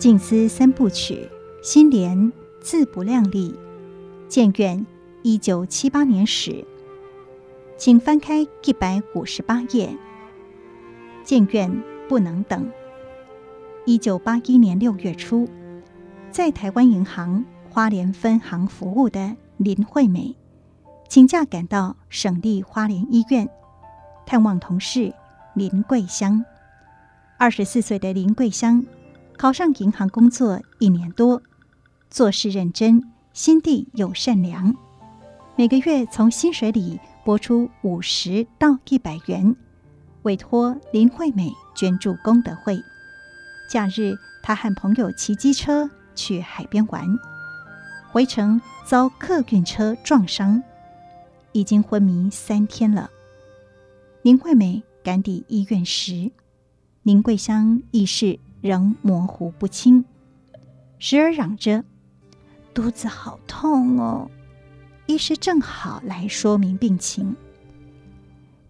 [0.00, 1.28] 静思三部曲，
[1.62, 3.54] 心莲自不量力。
[4.30, 4.86] 建院
[5.20, 6.64] 一九七八年始，
[7.76, 9.94] 请翻开一百五十八页。
[11.22, 11.70] 建院
[12.08, 12.66] 不能等。
[13.84, 15.46] 一九八一年六月初，
[16.30, 20.34] 在台湾银行花莲分行服务的林惠美，
[21.10, 23.46] 请假赶到省立花莲医院
[24.24, 25.12] 探望同事
[25.52, 26.42] 林桂香。
[27.36, 28.82] 二十四岁的林桂香。
[29.40, 31.40] 考上银行工作一年多，
[32.10, 34.76] 做事认真，心地又善良。
[35.56, 39.56] 每个月从薪水里拨出五十到一百元，
[40.24, 42.78] 委托林惠美捐助功德会。
[43.70, 47.08] 假日，他和朋友骑机车去海边玩，
[48.12, 50.62] 回程遭客运车撞伤，
[51.52, 53.08] 已经昏迷三天了。
[54.20, 56.30] 林惠美赶抵医院时，
[57.04, 60.04] 林桂香意识仍模糊不清，
[60.98, 61.84] 时而嚷着
[62.74, 64.30] ：“肚子好痛哦！”
[65.06, 67.34] 医师正好来说明病情，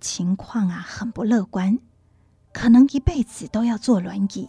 [0.00, 1.78] 情况啊很不乐观，
[2.52, 4.48] 可能一辈子都要坐轮椅。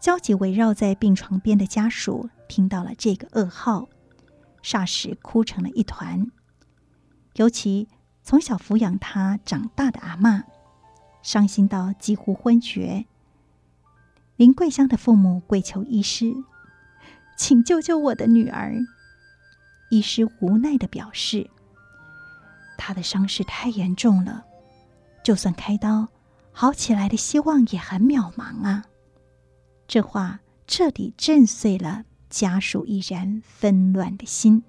[0.00, 3.88] 焦急围绕在病床边的家属听到了这个噩耗，
[4.62, 6.30] 霎时哭成了一团。
[7.34, 7.88] 尤其
[8.22, 10.42] 从小抚养他长大的阿嬷，
[11.22, 13.06] 伤心到几乎昏厥。
[14.38, 16.32] 林桂香的父母跪求医师，
[17.36, 18.72] 请救救我的女儿。
[19.90, 21.50] 医师无奈地表示，
[22.76, 24.44] 她的伤势太严重了，
[25.24, 26.06] 就算开刀，
[26.52, 28.84] 好起来的希望也很渺茫啊。
[29.88, 34.62] 这话彻底震碎了家属已然纷乱的心。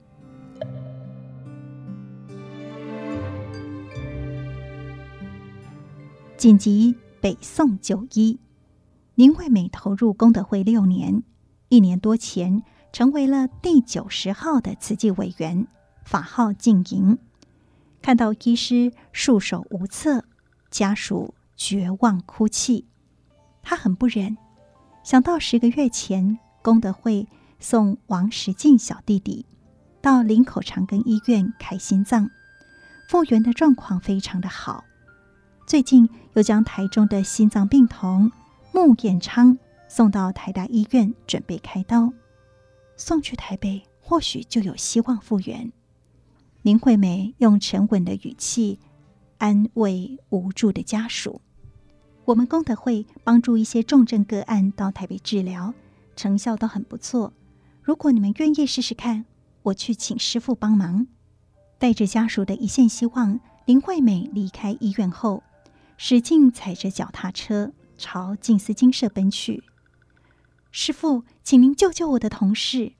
[6.35, 8.39] 紧急北宋就医。
[9.19, 11.23] 林惠美投入功德会六年，
[11.67, 15.67] 一年多前成为了第九十号的慈济委员，
[16.05, 17.17] 法号静莹。
[18.01, 20.23] 看到医师束手无策，
[20.71, 22.85] 家属绝望哭泣，
[23.61, 24.37] 他很不忍。
[25.03, 27.27] 想到十个月前功德会
[27.59, 29.45] 送王石进小弟弟
[30.01, 32.29] 到林口长庚医院开心脏，
[33.09, 34.85] 复原的状况非常的好。
[35.67, 38.31] 最近又将台中的心脏病童。
[38.79, 42.13] 穆彦昌送到台大医院准备开刀，
[42.95, 45.69] 送去台北或许就有希望复原。
[46.61, 48.79] 林惠美用沉稳的语气
[49.37, 51.41] 安慰无助的家属
[52.23, 55.73] ：“我们功德会帮助一些重症个案到台北治疗，
[56.15, 57.33] 成效都很不错。
[57.83, 59.25] 如果你们愿意试试看，
[59.63, 61.05] 我去请师傅帮忙。”
[61.77, 65.43] 带着家属的一线希望，林惠美离开医院后，
[65.97, 67.73] 使劲踩着脚踏车。
[67.99, 69.61] 朝静思精舍奔去，
[70.71, 72.93] 师父，请您救救我的同事。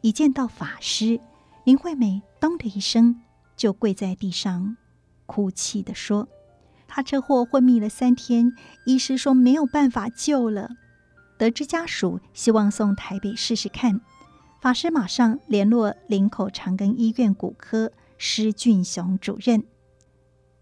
[0.00, 1.20] 一见到法师，
[1.64, 3.20] 林惠美咚的一声
[3.56, 4.76] 就跪在地上，
[5.26, 6.28] 哭泣地说
[6.86, 8.54] ：“他车祸昏迷了三天，
[8.86, 10.70] 医师说没有办法救了。”
[11.36, 14.00] 得知家属希望送台北试试看，
[14.60, 19.64] 法师马上联络林口长庚医院骨科施俊雄主任，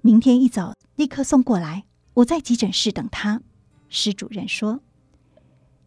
[0.01, 3.43] 明天一早立刻送过来，我在急诊室等他。
[3.89, 4.81] 施主任说：“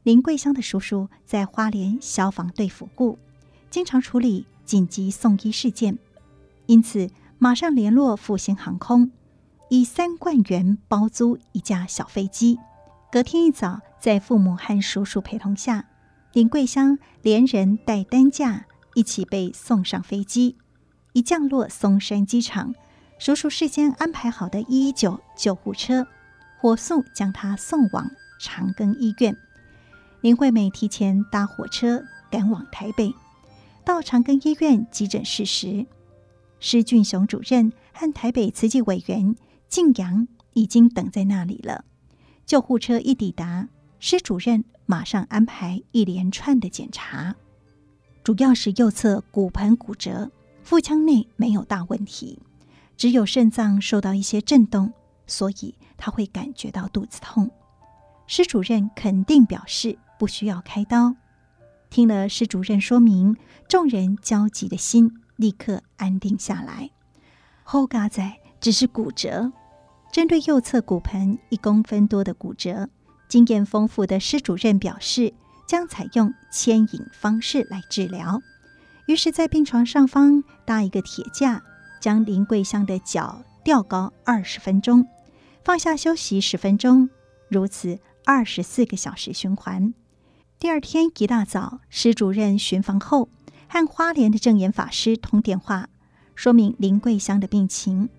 [0.04, 3.20] 林桂香的叔叔在花莲消防队服务，
[3.70, 5.98] 经常处理紧急送医事件，
[6.66, 9.12] 因此马上联络复兴航空，
[9.70, 12.58] 以三万元包租一架小飞机。
[13.12, 15.86] 隔天一早，在父母和叔叔陪同下，
[16.34, 20.58] 林桂香连人带担架一起被送上飞机。
[21.14, 22.74] 一降落松山机场，
[23.20, 26.08] 叔叔事先安排好的一一九救护车。”
[26.62, 29.36] 火速将他送往长庚医院。
[30.22, 33.16] 林惠美提前搭火车赶往台北，
[33.84, 35.88] 到长庚医院急诊室时，
[36.60, 39.36] 施俊雄主任和台北慈济委员
[39.70, 41.84] 静阳已经等在那里了。
[42.46, 43.68] 救护车一抵达，
[44.00, 47.36] 施主任马上安排一连串的检查，
[48.24, 50.30] 主要是右侧骨盆骨折，
[50.62, 52.38] 腹腔内没有大问题，
[52.96, 54.94] 只有肾脏受到一些震动。
[55.32, 57.50] 所以他会感觉到肚子痛，
[58.28, 61.16] 施主任肯定表示不需要开刀。
[61.90, 63.38] 听了施主任说明，
[63.70, 66.90] 众人焦急的心立刻安定下来。
[67.64, 69.54] 后嘎仔只是骨折，
[70.12, 72.90] 针对右侧骨盆一公分多的骨折，
[73.30, 75.34] 经验丰富的施主任表示，
[75.66, 78.42] 将采用牵引方式来治疗。
[79.08, 81.64] 于是，在病床上方搭一个铁架，
[82.02, 85.06] 将林桂香的脚吊高二十分钟，
[85.64, 87.10] 放下休息十分钟，
[87.48, 89.94] 如此二十四个小时循环。
[90.58, 93.30] 第二天一大早，施主任巡房后，
[93.68, 95.88] 和花莲的证严法师通电话，
[96.34, 98.10] 说明林桂香的病情。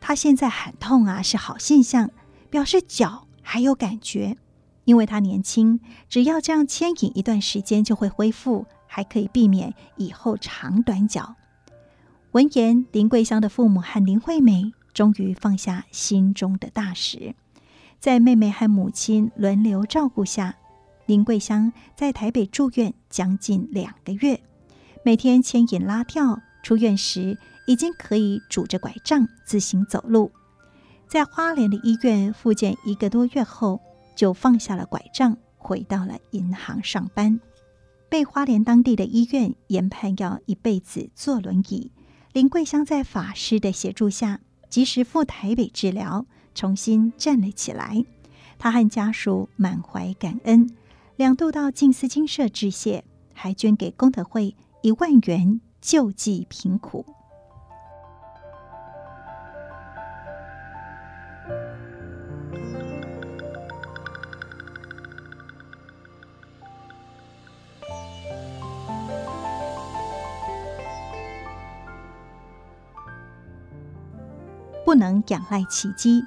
[0.00, 2.10] 他现在喊痛啊是好现象，
[2.50, 4.36] 表示脚还有感觉，
[4.84, 5.78] 因为他年轻，
[6.08, 11.36] 只要这样牵引一段时间就会恢复，还可以避免以后长短脚。
[12.32, 17.34] 闻言，林桂香的父母和林惠美终于放下心中的大石，
[17.98, 20.56] 在妹妹和母亲轮流照顾下。
[21.06, 24.40] 林桂香在台北住院将近两个月，
[25.04, 27.36] 每天牵引拉吊，出院时
[27.66, 30.30] 已经可以拄着拐杖自行走路。
[31.08, 33.80] 在花莲的医院复健一个多月后，
[34.14, 37.40] 就放下了拐杖，回到了银行上班。
[38.08, 41.90] 被花莲当地的医院研判要一辈子坐轮椅，
[42.32, 44.40] 林桂香在法师的协助下，
[44.70, 48.04] 及时赴台北治疗，重新站了起来。
[48.58, 50.74] 他和家属满怀感恩。
[51.16, 53.04] 两度到静思精舍致谢，
[53.34, 57.04] 还捐给功德会一万元救济贫苦。
[74.90, 76.24] 不能仰赖奇迹。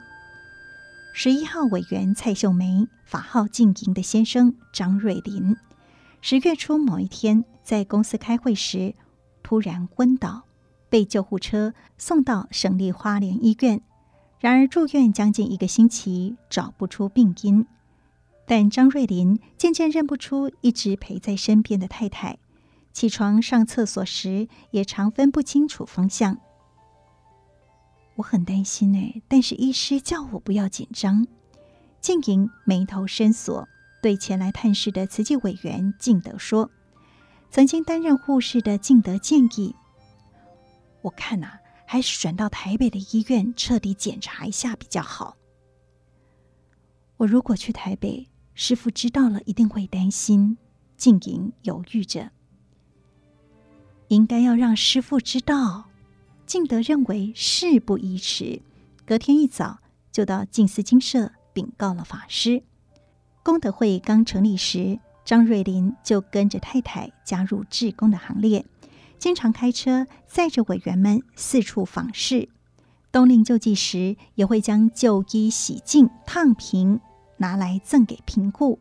[1.12, 5.58] 十一号委员蔡秀梅，法号静莹的先生张瑞林，
[6.22, 8.96] 十月初某一天在公司开会时
[9.44, 10.44] 突然昏倒，
[10.88, 13.82] 被救护车送到省立花莲医院。
[14.40, 17.68] 然而住院将近一个星期，找不出病因。
[18.48, 22.38] 但张瑞林渐渐认不出一直陪在身边的太太，
[22.94, 26.38] 起床上厕所时也常分不清楚方向。
[28.24, 31.28] 我很担心哎，但是医师叫我不要紧张。
[32.00, 33.68] 静莹眉头深锁，
[34.02, 36.72] 对前来探视的慈济委员敬德说
[37.52, 39.76] ：“曾经担任护士的敬德建议，
[41.02, 45.36] 我看呐、还是转到台北的医院彻底检查一下比较好。
[47.18, 50.58] 我如果去台北，师父知道了一定会担心。”
[50.96, 52.32] 静莹犹豫着，
[54.08, 55.90] 应该要让师父知道。
[56.46, 58.62] 敬德认为事不宜迟，
[59.06, 59.80] 隔天一早
[60.12, 62.64] 就到静思精舍禀告了法师。
[63.42, 68.66] 功德会刚成立时，张瑞林就跟着太太加入志工的行列，
[69.18, 72.50] 经常开车载着委员们四处访视。
[73.12, 77.00] 冬令救济时，也会将旧衣洗净烫平，
[77.38, 78.80] 拿来赠给贫户。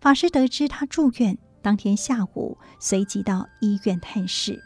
[0.00, 4.62] 法师得知他住院，当天下午随即到医院探视。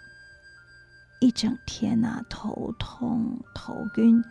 [1.20, 4.24] 一整天呐、啊，头痛、头晕，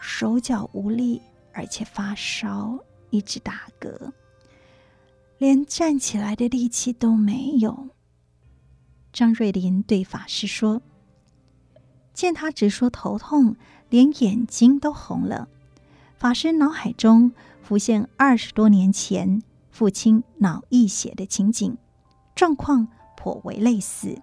[0.00, 1.22] 手脚无力，
[1.54, 2.78] 而且发烧，
[3.08, 4.12] 一直打嗝，
[5.38, 7.88] 连站起来的力气都没有。
[9.10, 10.82] 张瑞林对法师说
[12.12, 13.56] ：“见他直说头痛，
[13.88, 15.48] 连眼睛都红了。”
[16.18, 17.32] 法师脑海中
[17.62, 21.78] 浮现二十多年前父亲脑溢血的情景，
[22.34, 22.86] 状况
[23.16, 24.20] 颇为类似，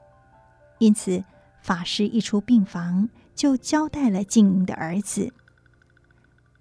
[0.78, 1.24] 因此。
[1.64, 5.34] 法师一出病房，就交代了静莹的儿子，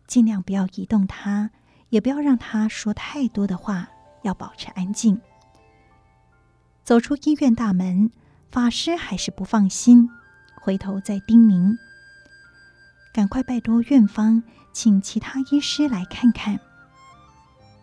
[0.06, 1.50] 尽量不要移动他，
[1.88, 3.88] 也不要让他说太多的话，
[4.22, 5.20] 要保持安静。
[6.84, 8.12] 走出医院大门，
[8.48, 10.08] 法师还是不放心，
[10.60, 11.76] 回头再叮咛
[13.12, 16.60] ：“赶快拜托院方，请其他医师来看看。”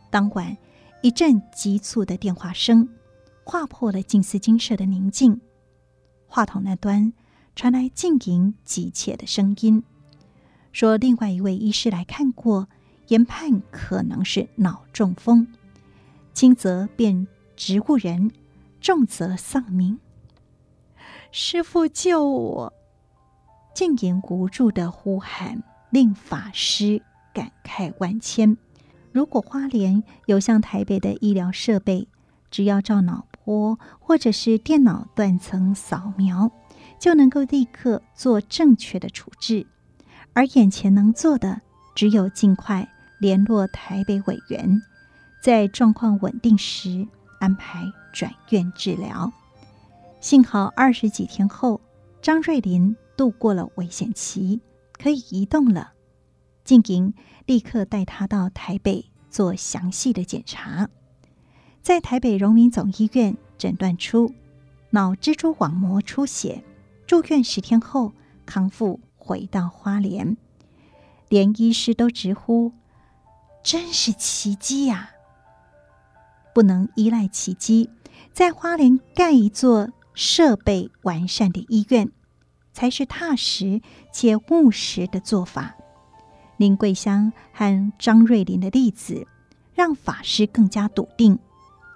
[0.10, 0.56] 当晚，
[1.04, 2.88] 一阵急促的电话声
[3.44, 5.42] 划破了静思精舍的宁静。
[6.30, 7.12] 话筒那端
[7.56, 9.84] 传来静莹急切的声音，
[10.72, 12.70] 说：“另外一位医师来看过，
[13.08, 15.48] 研判可能是脑中风，
[16.34, 17.28] 轻则变
[17.58, 18.32] 植物人，
[18.80, 20.00] 重则丧命。
[21.32, 22.74] 师傅救我！”
[23.74, 27.02] 静言无助的呼喊令法师
[27.34, 28.56] 感慨万千。
[29.12, 32.08] 如果花莲有像台北的医疗设备，
[32.52, 33.26] 只要照脑。
[33.44, 36.52] 或者是电脑断层扫描，
[37.00, 39.66] 就能够立刻做正确的处置。
[40.34, 41.62] 而眼前能做的，
[41.96, 42.88] 只有尽快
[43.20, 44.82] 联络台北委员，
[45.42, 47.08] 在状况稳定时，
[47.40, 47.84] 安排
[48.14, 49.32] 转院治疗。
[50.22, 51.82] 幸好二十几天后，
[52.22, 54.62] 张瑞麟度过了危险期，
[54.94, 55.94] 可以移动了。
[56.64, 57.14] 静莹
[57.46, 60.90] 立刻带他到台北做详细的检查，
[61.82, 64.34] 在台北荣民总医院诊断出
[64.92, 66.64] 脑蜘蛛网膜出血，
[67.08, 68.14] 住院十天后
[68.46, 70.38] 康复，回到花莲，
[71.30, 72.72] 连医师都直呼
[73.64, 75.12] ：“真是奇迹呀！”
[76.54, 77.90] 不能依赖奇迹，
[78.34, 82.12] 在花莲盖一座设备完善的医院，
[82.74, 85.76] 才是踏实且务实的做法。
[86.58, 89.26] 林桂香和张瑞麟的例子，
[89.74, 91.40] 让法师更加笃定，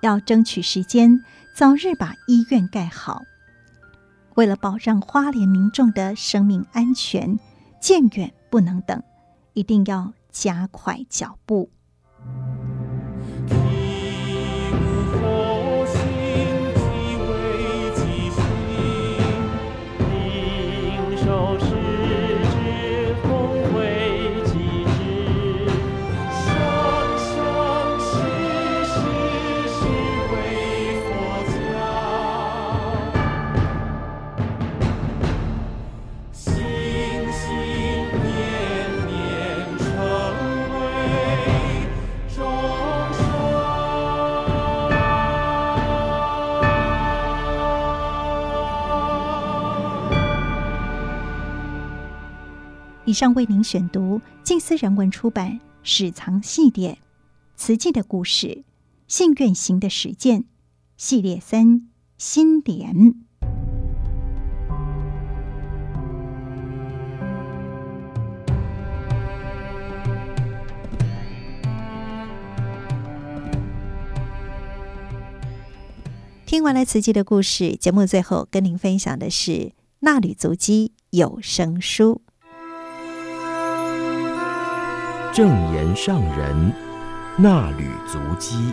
[0.03, 1.23] 要争取时间，
[1.55, 3.23] 早日把医院盖好。
[4.35, 7.39] 为了保障花莲民众的生命安全，
[7.79, 9.01] 渐远不能等，
[9.53, 11.69] 一定要加快脚步。
[53.13, 55.51] 以上为您选读静思人文出版
[55.83, 56.93] 《史藏系列》
[57.55, 58.63] 慈济的故事，
[59.07, 60.45] 信愿行的实践
[60.97, 61.87] 系列三
[62.17, 63.13] 新点。
[76.47, 79.51] 听完了慈济的故事，节目最后跟您分享的是
[79.99, 82.22] 《纳履足迹》有声书。
[85.33, 86.71] 正言上人
[87.39, 88.71] 那履足迹，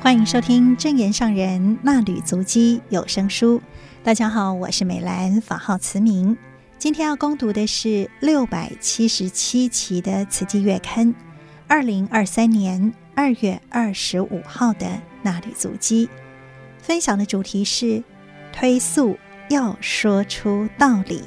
[0.00, 3.62] 欢迎收听正言上人那履足迹有声书。
[4.02, 6.36] 大家好，我是美兰，法号慈明。
[6.78, 11.06] 今天要攻读的是六百七十七期的《慈济月刊》，
[11.68, 14.88] 二零二三年二月二十五号的。
[15.24, 16.08] 衲履足迹，
[16.78, 18.04] 分享的主题是
[18.52, 19.18] 推素
[19.48, 21.22] 要说出道理。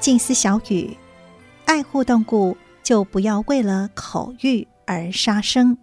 [0.00, 0.96] 静思小语：
[1.64, 5.76] 爱护动物，就不要为了口欲而杀生，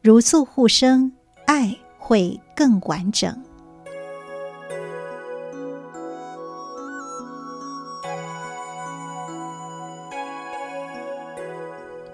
[0.00, 1.12] 如素护生，
[1.46, 3.42] 爱会更完整。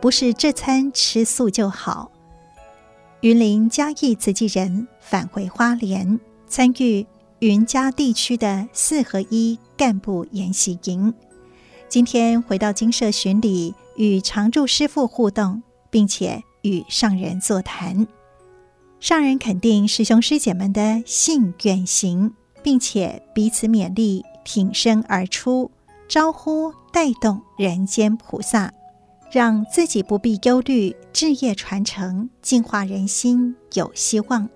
[0.00, 2.10] 不是这餐吃素就好。
[3.20, 7.04] 云林嘉义慈济人返回花莲，参与
[7.40, 11.12] 云嘉地区的四合一干部研习营。
[11.88, 18.06] 今天回到精舍巡礼，与常住师父互动，并且与上人座谈。
[19.00, 25.72] 上人肯定师兄师姐们的信愿行，并且彼此勉励，挺身而出，
[26.08, 28.72] 招呼带动人间菩萨。
[29.30, 34.48] 让自己不必忧虑，置业传承，净化人心有希望。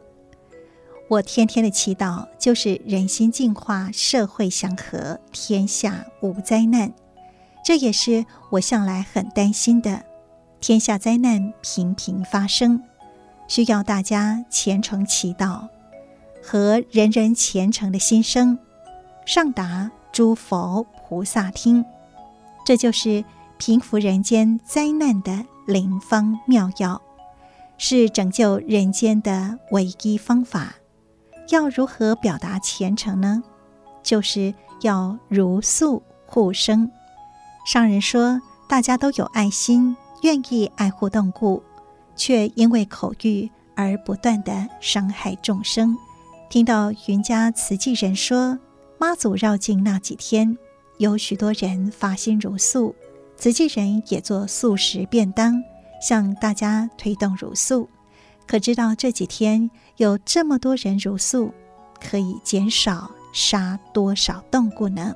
[1.08, 6.90] 我天天的祈祷就是人心净化，社会祥和，天下无灾难。
[7.62, 10.02] 这也是我向来很担心的。
[10.58, 12.82] 天下灾难频频发生，
[13.46, 15.68] 需要大家虔诚祈祷，
[16.42, 18.58] 和人人虔诚的心声
[19.26, 21.84] 上达诸佛菩萨听。
[22.64, 23.22] 这就是。
[23.64, 27.00] 平伏人间灾难的灵方妙药，
[27.78, 30.74] 是拯救人间的唯一方法。
[31.50, 33.40] 要如何表达虔诚呢？
[34.02, 36.90] 就是要如素护生。
[37.64, 41.62] 上人说，大家都有爱心，愿意爱护动物，
[42.16, 45.96] 却因为口欲而不断地伤害众生。
[46.50, 48.58] 听到云家慈济人说，
[48.98, 50.58] 妈祖绕境那几天，
[50.98, 52.92] 有许多人发心茹素。
[53.42, 55.60] 慈济人也做素食便当，
[56.00, 57.90] 向大家推动茹素。
[58.46, 61.52] 可知道这几天有这么多人茹素，
[62.00, 65.12] 可以减少杀多少动物呢？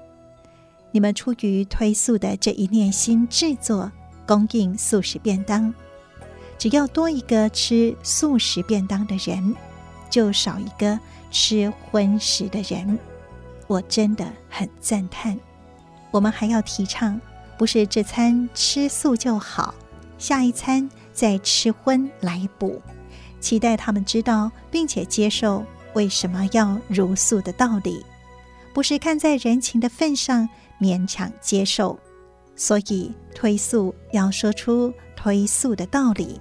[0.91, 3.93] 你们出于推素的这一念心制作
[4.27, 5.73] 供应素食便当。
[6.59, 9.55] 只要多一个吃素食便当的人，
[10.11, 10.99] 就少一个
[11.31, 12.99] 吃荤食的人。
[13.69, 15.39] 我真的很赞叹。
[16.11, 17.21] 我们还要提倡，
[17.59, 19.75] 不是这餐吃素就好，
[20.19, 22.81] 下一餐再吃荤来补。
[23.41, 28.05] 期待他们知道并且接受为什么要茹素的道理，
[28.75, 30.49] 不是看在人情的份上
[30.81, 31.99] 勉强接受。
[32.55, 36.41] 所以推素要说出推素的道理。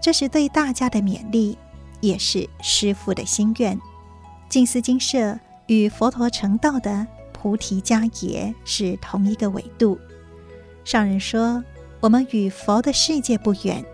[0.00, 1.56] 这是对大家的勉励，
[2.00, 3.78] 也是师父的心愿。
[4.48, 9.98] 静思精舍与佛陀成道的菩提迦耶是同一个纬度。
[10.90, 11.62] 上人说，
[12.00, 13.84] 我们与佛的世界不远，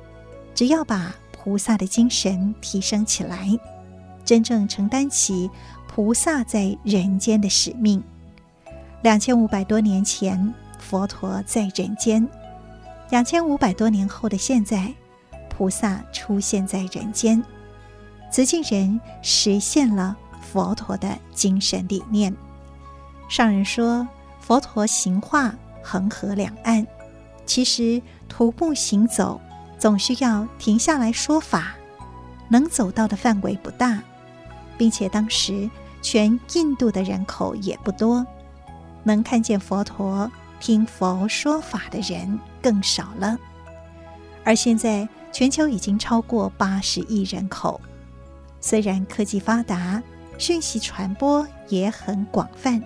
[0.54, 3.50] 只要把菩萨的精神提升起来，
[4.24, 5.50] 真正承担起
[5.86, 8.02] 菩萨在人间的使命。
[9.02, 12.26] 两千五百多年前，佛陀在人间；
[13.10, 14.90] 两千五百多年后的现在。
[15.50, 17.44] 菩萨出现在人间，
[18.32, 22.34] 慈济人实现了佛陀的精神理念。
[23.28, 24.08] 上人说，
[24.40, 25.54] 佛陀行化
[25.86, 26.84] 恒河两岸，
[27.46, 29.40] 其实徒步行走
[29.78, 31.76] 总需要停下来说法，
[32.48, 34.02] 能走到的范围不大，
[34.76, 35.70] 并且当时
[36.02, 38.26] 全印度的人口也不多，
[39.04, 40.28] 能看见佛陀、
[40.58, 43.38] 听佛说法的人更少了。
[44.42, 47.80] 而现在，全球已经超过八十亿人口，
[48.60, 50.02] 虽然科技发达，
[50.36, 52.82] 讯息传播也很广泛，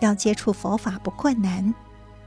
[0.00, 1.74] 要接触佛法不困难，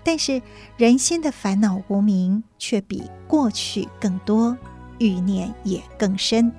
[0.08, 0.42] 但是
[0.78, 4.58] 人心的烦恼无明却比过去更多，
[5.00, 6.50] 欲念也更深。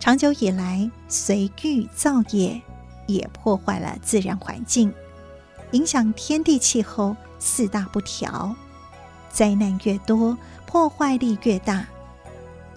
[0.00, 2.60] 长久以来，随欲造业
[3.06, 4.92] 也破坏了自然环境，
[5.70, 8.52] 影响天地气候四大不调，
[9.30, 10.36] 灾难越多，
[10.66, 11.86] 破坏力越大。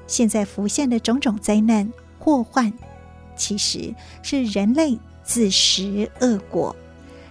[0.05, 2.71] 现在浮现的种种灾难祸患，
[3.35, 6.75] 其实是人类自食恶果，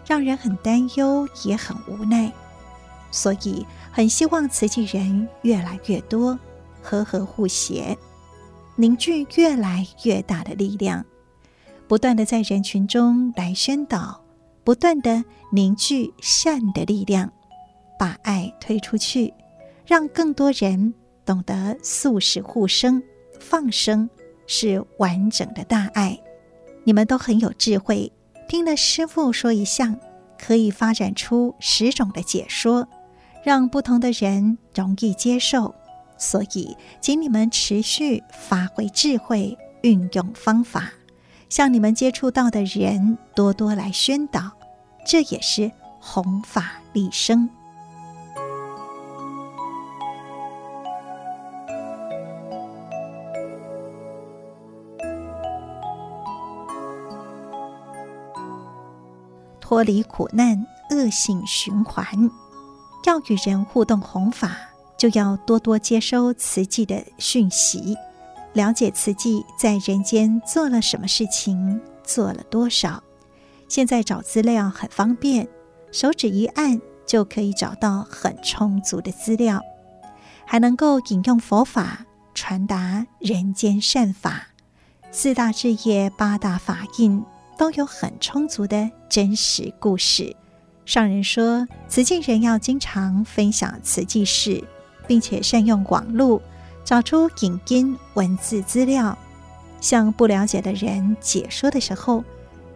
[0.05, 2.33] 让人很担忧，也很无奈。
[3.11, 6.39] 所以，很希望慈济人越来越多，
[6.83, 7.97] 和和互协，
[8.77, 11.05] 凝聚越来越大的力量，
[11.87, 14.21] 不断地在人群中来宣导，
[14.65, 17.33] 不断地凝聚善的力量，
[17.99, 19.33] 把爱推出去，
[19.87, 20.95] 让更多人。
[21.25, 23.03] 懂得素食护生、
[23.39, 24.09] 放生
[24.47, 26.19] 是完整的大爱，
[26.85, 28.11] 你们都很有智慧。
[28.49, 30.01] 听了师父说一项，
[30.39, 32.89] 可以发展出十种的解说，
[33.49, 35.75] 让不同的人容易接受。
[36.19, 40.91] 所以，请你们持续发挥智慧，运用方法，
[41.49, 44.53] 向你们接触到的人多多来宣导，
[45.07, 47.49] 这也是弘法利生。
[59.59, 62.07] 脱离苦难恶性循环，
[63.09, 64.55] 要与人互动弘法，
[64.99, 67.97] 就要多多接收慈济的讯息，
[68.53, 73.03] 了解慈济在人间做了什么事情，做了多少。
[73.67, 75.49] 现在找资料很方便，
[75.91, 79.63] 手指一按就可以找到很充足的资料，
[80.45, 82.05] 还能够引用佛法
[82.35, 84.49] 传达人间善法，
[85.11, 87.25] 四大志业、八大法印。
[87.57, 90.37] 都有很充足的真实故事。
[90.89, 94.64] 上人说，慈济人要经常分享慈济事，
[95.07, 96.41] 并且善用网络，
[96.82, 99.16] 找出影音文字资料，
[99.82, 102.24] 向不了解的人解说的时候，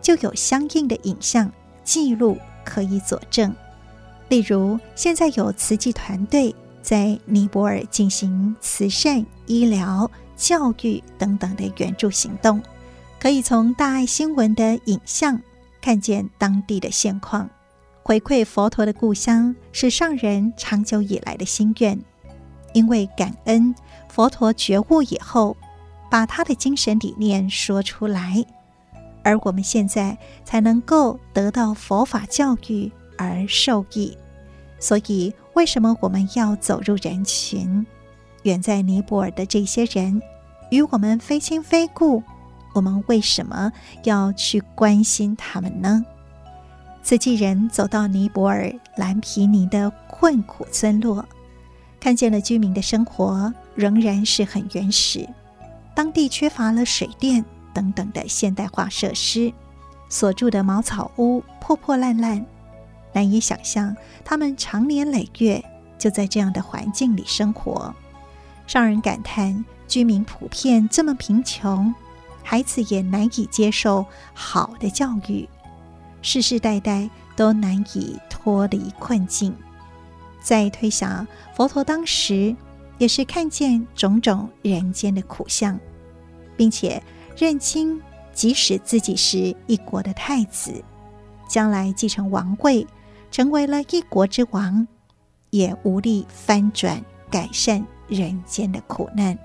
[0.02, 1.50] 就有相应的影像
[1.84, 2.36] 记录
[2.66, 3.50] 可以佐证。
[4.28, 12.60] 例如，现在有慈济团队在尼泊尔进行慈善、医疗、教育等等的援助行动。
[13.18, 15.40] 可以从大爱新闻的影像
[15.80, 17.48] 看见当地的现况，
[18.02, 21.98] 回馈佛陀的故乡是上人长久以来的心愿。
[22.72, 23.74] 因为感恩
[24.08, 25.56] 佛陀觉悟以后，
[26.10, 28.44] 把他的精神理念说出来，
[29.22, 34.16] 而我们现在才能够得到佛法教育而受益。
[34.78, 37.86] 所以，为什么我们要走入人群？
[38.42, 40.20] 远在尼泊尔的这些人，
[40.70, 42.22] 与我们非亲非故。
[42.74, 43.70] 我们为什么
[44.04, 46.04] 要去关心他们呢？
[47.02, 51.24] 慈济人走到尼泊尔蓝毗尼的困苦村落，
[51.98, 55.28] 看见了居民的生活仍然是很原始，
[55.94, 57.44] 当地缺乏了水电
[57.74, 59.52] 等等的现代化设施，
[60.08, 62.46] 所住的茅草屋破破烂烂，
[63.12, 63.94] 难以想象
[64.24, 65.62] 他们长年累月
[65.98, 67.92] 就在这样的环境里生活，
[68.68, 71.92] 让人感叹居民普遍这么贫穷，
[72.44, 75.48] 孩子也难以接受好的教育，
[76.22, 79.54] 世世代代都难以脱离困境。
[80.40, 82.56] 再推想，佛陀当时
[82.98, 85.78] 也是看见种种人间的苦相，
[86.56, 87.02] 并且
[87.36, 88.00] 认清，
[88.32, 90.82] 即使自己是一国的太子，
[91.48, 92.86] 将来继承王位，
[93.30, 94.86] 成为了一国之王，
[95.50, 99.38] 也无力翻转改善人间的苦难。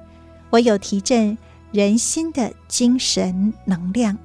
[0.51, 1.37] 唯有提振
[1.71, 4.17] 人心的精神能量，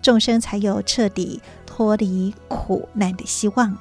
[0.00, 1.40] 众生才有彻底
[1.76, 3.76] 脱离苦难的希望。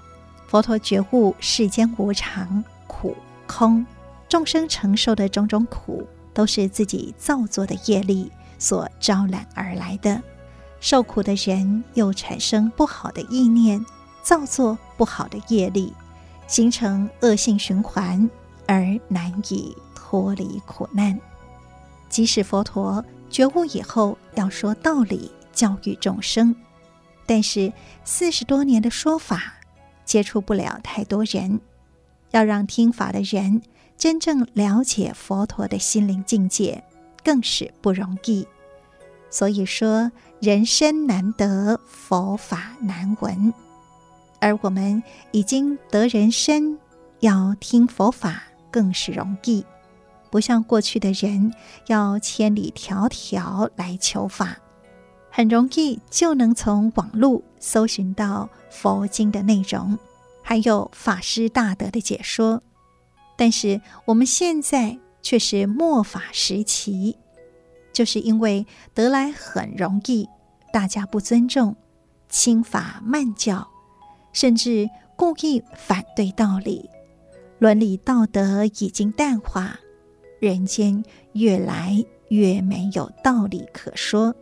[0.47, 3.15] 佛陀觉悟世间无常、苦、
[3.45, 3.85] 空，
[4.27, 10.19] 众生承受的种种苦，都是自己造作的业力所招揽而来的。
[10.79, 13.85] 受苦的人又产生不好的意念，
[14.23, 15.93] 造作不好的业力，
[16.47, 18.27] 形成恶性循环，
[18.65, 21.19] 而难以脱离苦难。
[22.09, 26.55] 即使佛陀觉悟以后要说道理、教育众生，
[27.25, 27.71] 但是
[28.03, 29.55] 四十多年的说法，
[30.05, 31.61] 接触不了太多人，
[32.31, 33.61] 要让听法的人
[33.97, 36.83] 真正了解佛陀的心灵境界，
[37.23, 38.45] 更是不容易。
[39.29, 43.53] 所以说，人身难得，佛法难闻。
[44.39, 45.01] 而我们
[45.31, 46.77] 已经得人身，
[47.21, 49.65] 要听佛法更是容易，
[50.29, 51.53] 不像过去的人
[51.87, 54.57] 要千里迢迢来求法。
[55.35, 59.97] 很容易就能从网络搜寻到佛经的内容，
[60.43, 62.61] 还有法师大德的解说。
[63.35, 67.17] 但是我们现在却是末法时期，
[67.91, 70.29] 就是因为得来很容易，
[70.71, 71.75] 大家不尊重，
[72.29, 73.67] 轻法慢教，
[74.33, 76.87] 甚至故意反对道理，
[77.57, 79.79] 伦理道德已经淡化，
[80.39, 84.35] 人间越来越没有道理可说。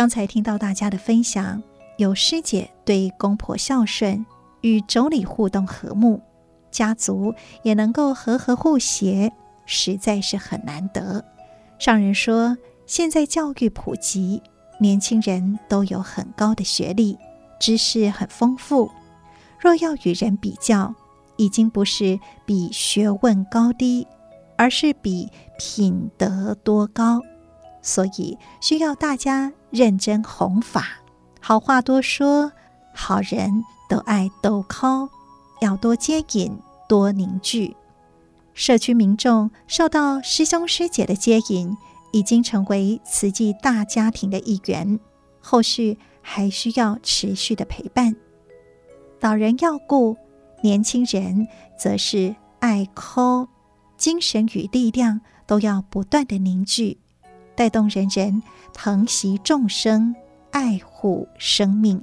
[0.00, 1.62] 刚才听到大家的分享，
[1.98, 4.24] 有师姐对公婆孝顺，
[4.62, 6.18] 与妯娌互动和睦，
[6.70, 9.30] 家族也能够和和互协，
[9.66, 11.22] 实在是很难得。
[11.78, 14.42] 上人说，现在教育普及，
[14.78, 17.18] 年轻人都有很高的学历，
[17.60, 18.90] 知识很丰富。
[19.60, 20.94] 若要与人比较，
[21.36, 24.06] 已经不是比学问高低，
[24.56, 25.28] 而是比
[25.58, 27.20] 品德多高。
[27.82, 31.00] 所以需要大家认真弘法，
[31.40, 32.52] 好话多说，
[32.94, 35.08] 好人都爱逗考，
[35.60, 36.58] 要多接引，
[36.88, 37.76] 多凝聚。
[38.52, 41.76] 社区民众受到师兄师姐的接引，
[42.12, 44.98] 已经成为慈济大家庭的一员。
[45.40, 48.14] 后续还需要持续的陪伴。
[49.20, 50.16] 老人要顾，
[50.62, 51.46] 年轻人
[51.78, 53.48] 则是爱抠，
[53.96, 56.99] 精神与力量都要不断的凝聚。
[57.60, 58.42] 带动人人
[58.72, 60.14] 疼惜众生，
[60.50, 62.02] 爱护生命，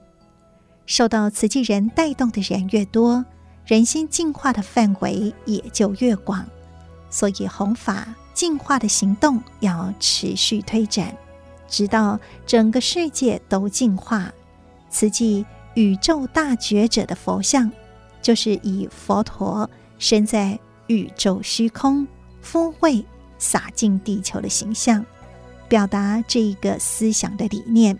[0.85, 3.25] 受到慈济人带动的人越多，
[3.65, 6.45] 人心净化的范围也就越广。
[7.09, 11.11] 所以弘法净化的行动要持续推展，
[11.67, 14.31] 直到整个世界都净化。
[14.91, 15.43] 慈济
[15.73, 17.71] 宇宙大觉者的佛像，
[18.21, 22.07] 就是以佛陀身在宇宙虚空，
[22.43, 23.03] 福慧
[23.39, 25.03] 洒进地球的形象。
[25.69, 27.97] 表达这一个思想的理念，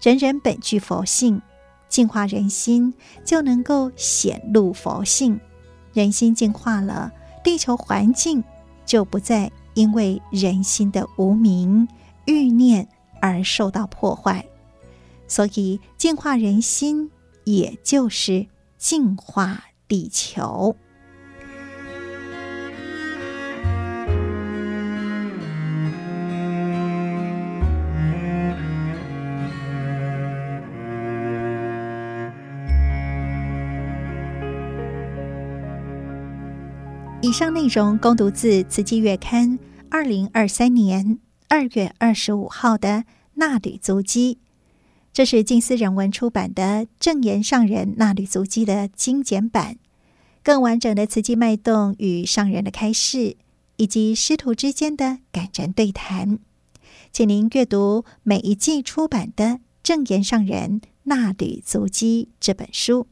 [0.00, 1.40] 人人本具佛性，
[1.88, 5.38] 净化人心就能够显露佛性。
[5.92, 8.42] 人心净化了，地球环境
[8.84, 11.86] 就不再因为人心的无明
[12.26, 12.88] 欲念
[13.20, 14.44] 而受到破坏。
[15.26, 17.10] 所以，净化人心，
[17.44, 20.76] 也就是净化地球。
[37.34, 39.58] 上内容供读自《慈济月刊》
[39.90, 41.18] 二零二三年
[41.48, 42.88] 二月二十五号的
[43.34, 44.38] 《纳履足迹》，
[45.12, 49.78] 这是静思人文出版的正言上人《纳履足迹》的精简版。
[50.44, 53.36] 更完整的慈济脉动与上人的开示，
[53.78, 56.38] 以及师徒之间的感人对谈，
[57.12, 59.44] 请您阅读每一季出版的
[59.82, 63.08] 《正言上人纳履足迹》这本书。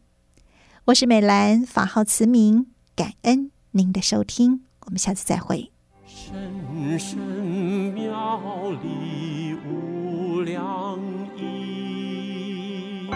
[0.85, 3.51] 我是美兰，法号慈明，感恩。
[3.75, 5.71] 您的收听，我们下次再会。
[6.05, 10.99] 深深妙理无量
[11.35, 13.09] 义，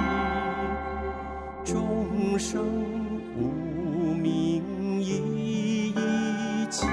[1.62, 2.62] 众众生
[3.34, 5.94] 无名一
[6.70, 6.86] 起，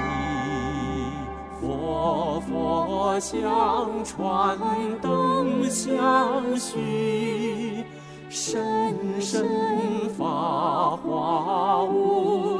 [1.60, 4.58] 佛佛相传，
[5.02, 7.84] 灯相续，
[8.30, 9.46] 深深
[10.16, 12.53] 法华无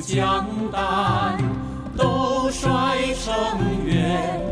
[0.00, 1.36] 将丹
[1.96, 2.68] 都摔
[3.14, 4.47] 成圆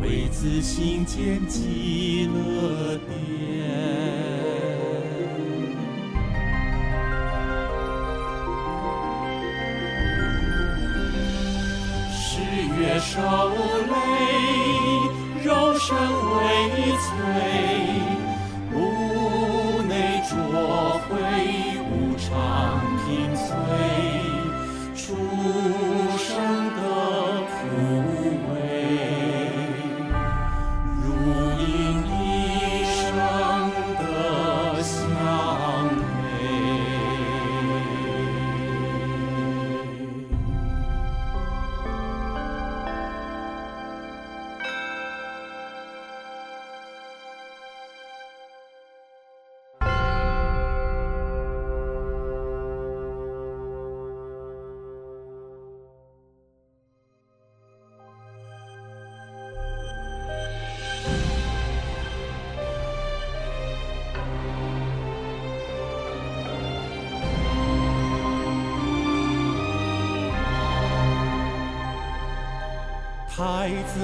[0.00, 3.89] 为此心间极乐颠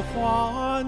[0.02, 0.82] 花，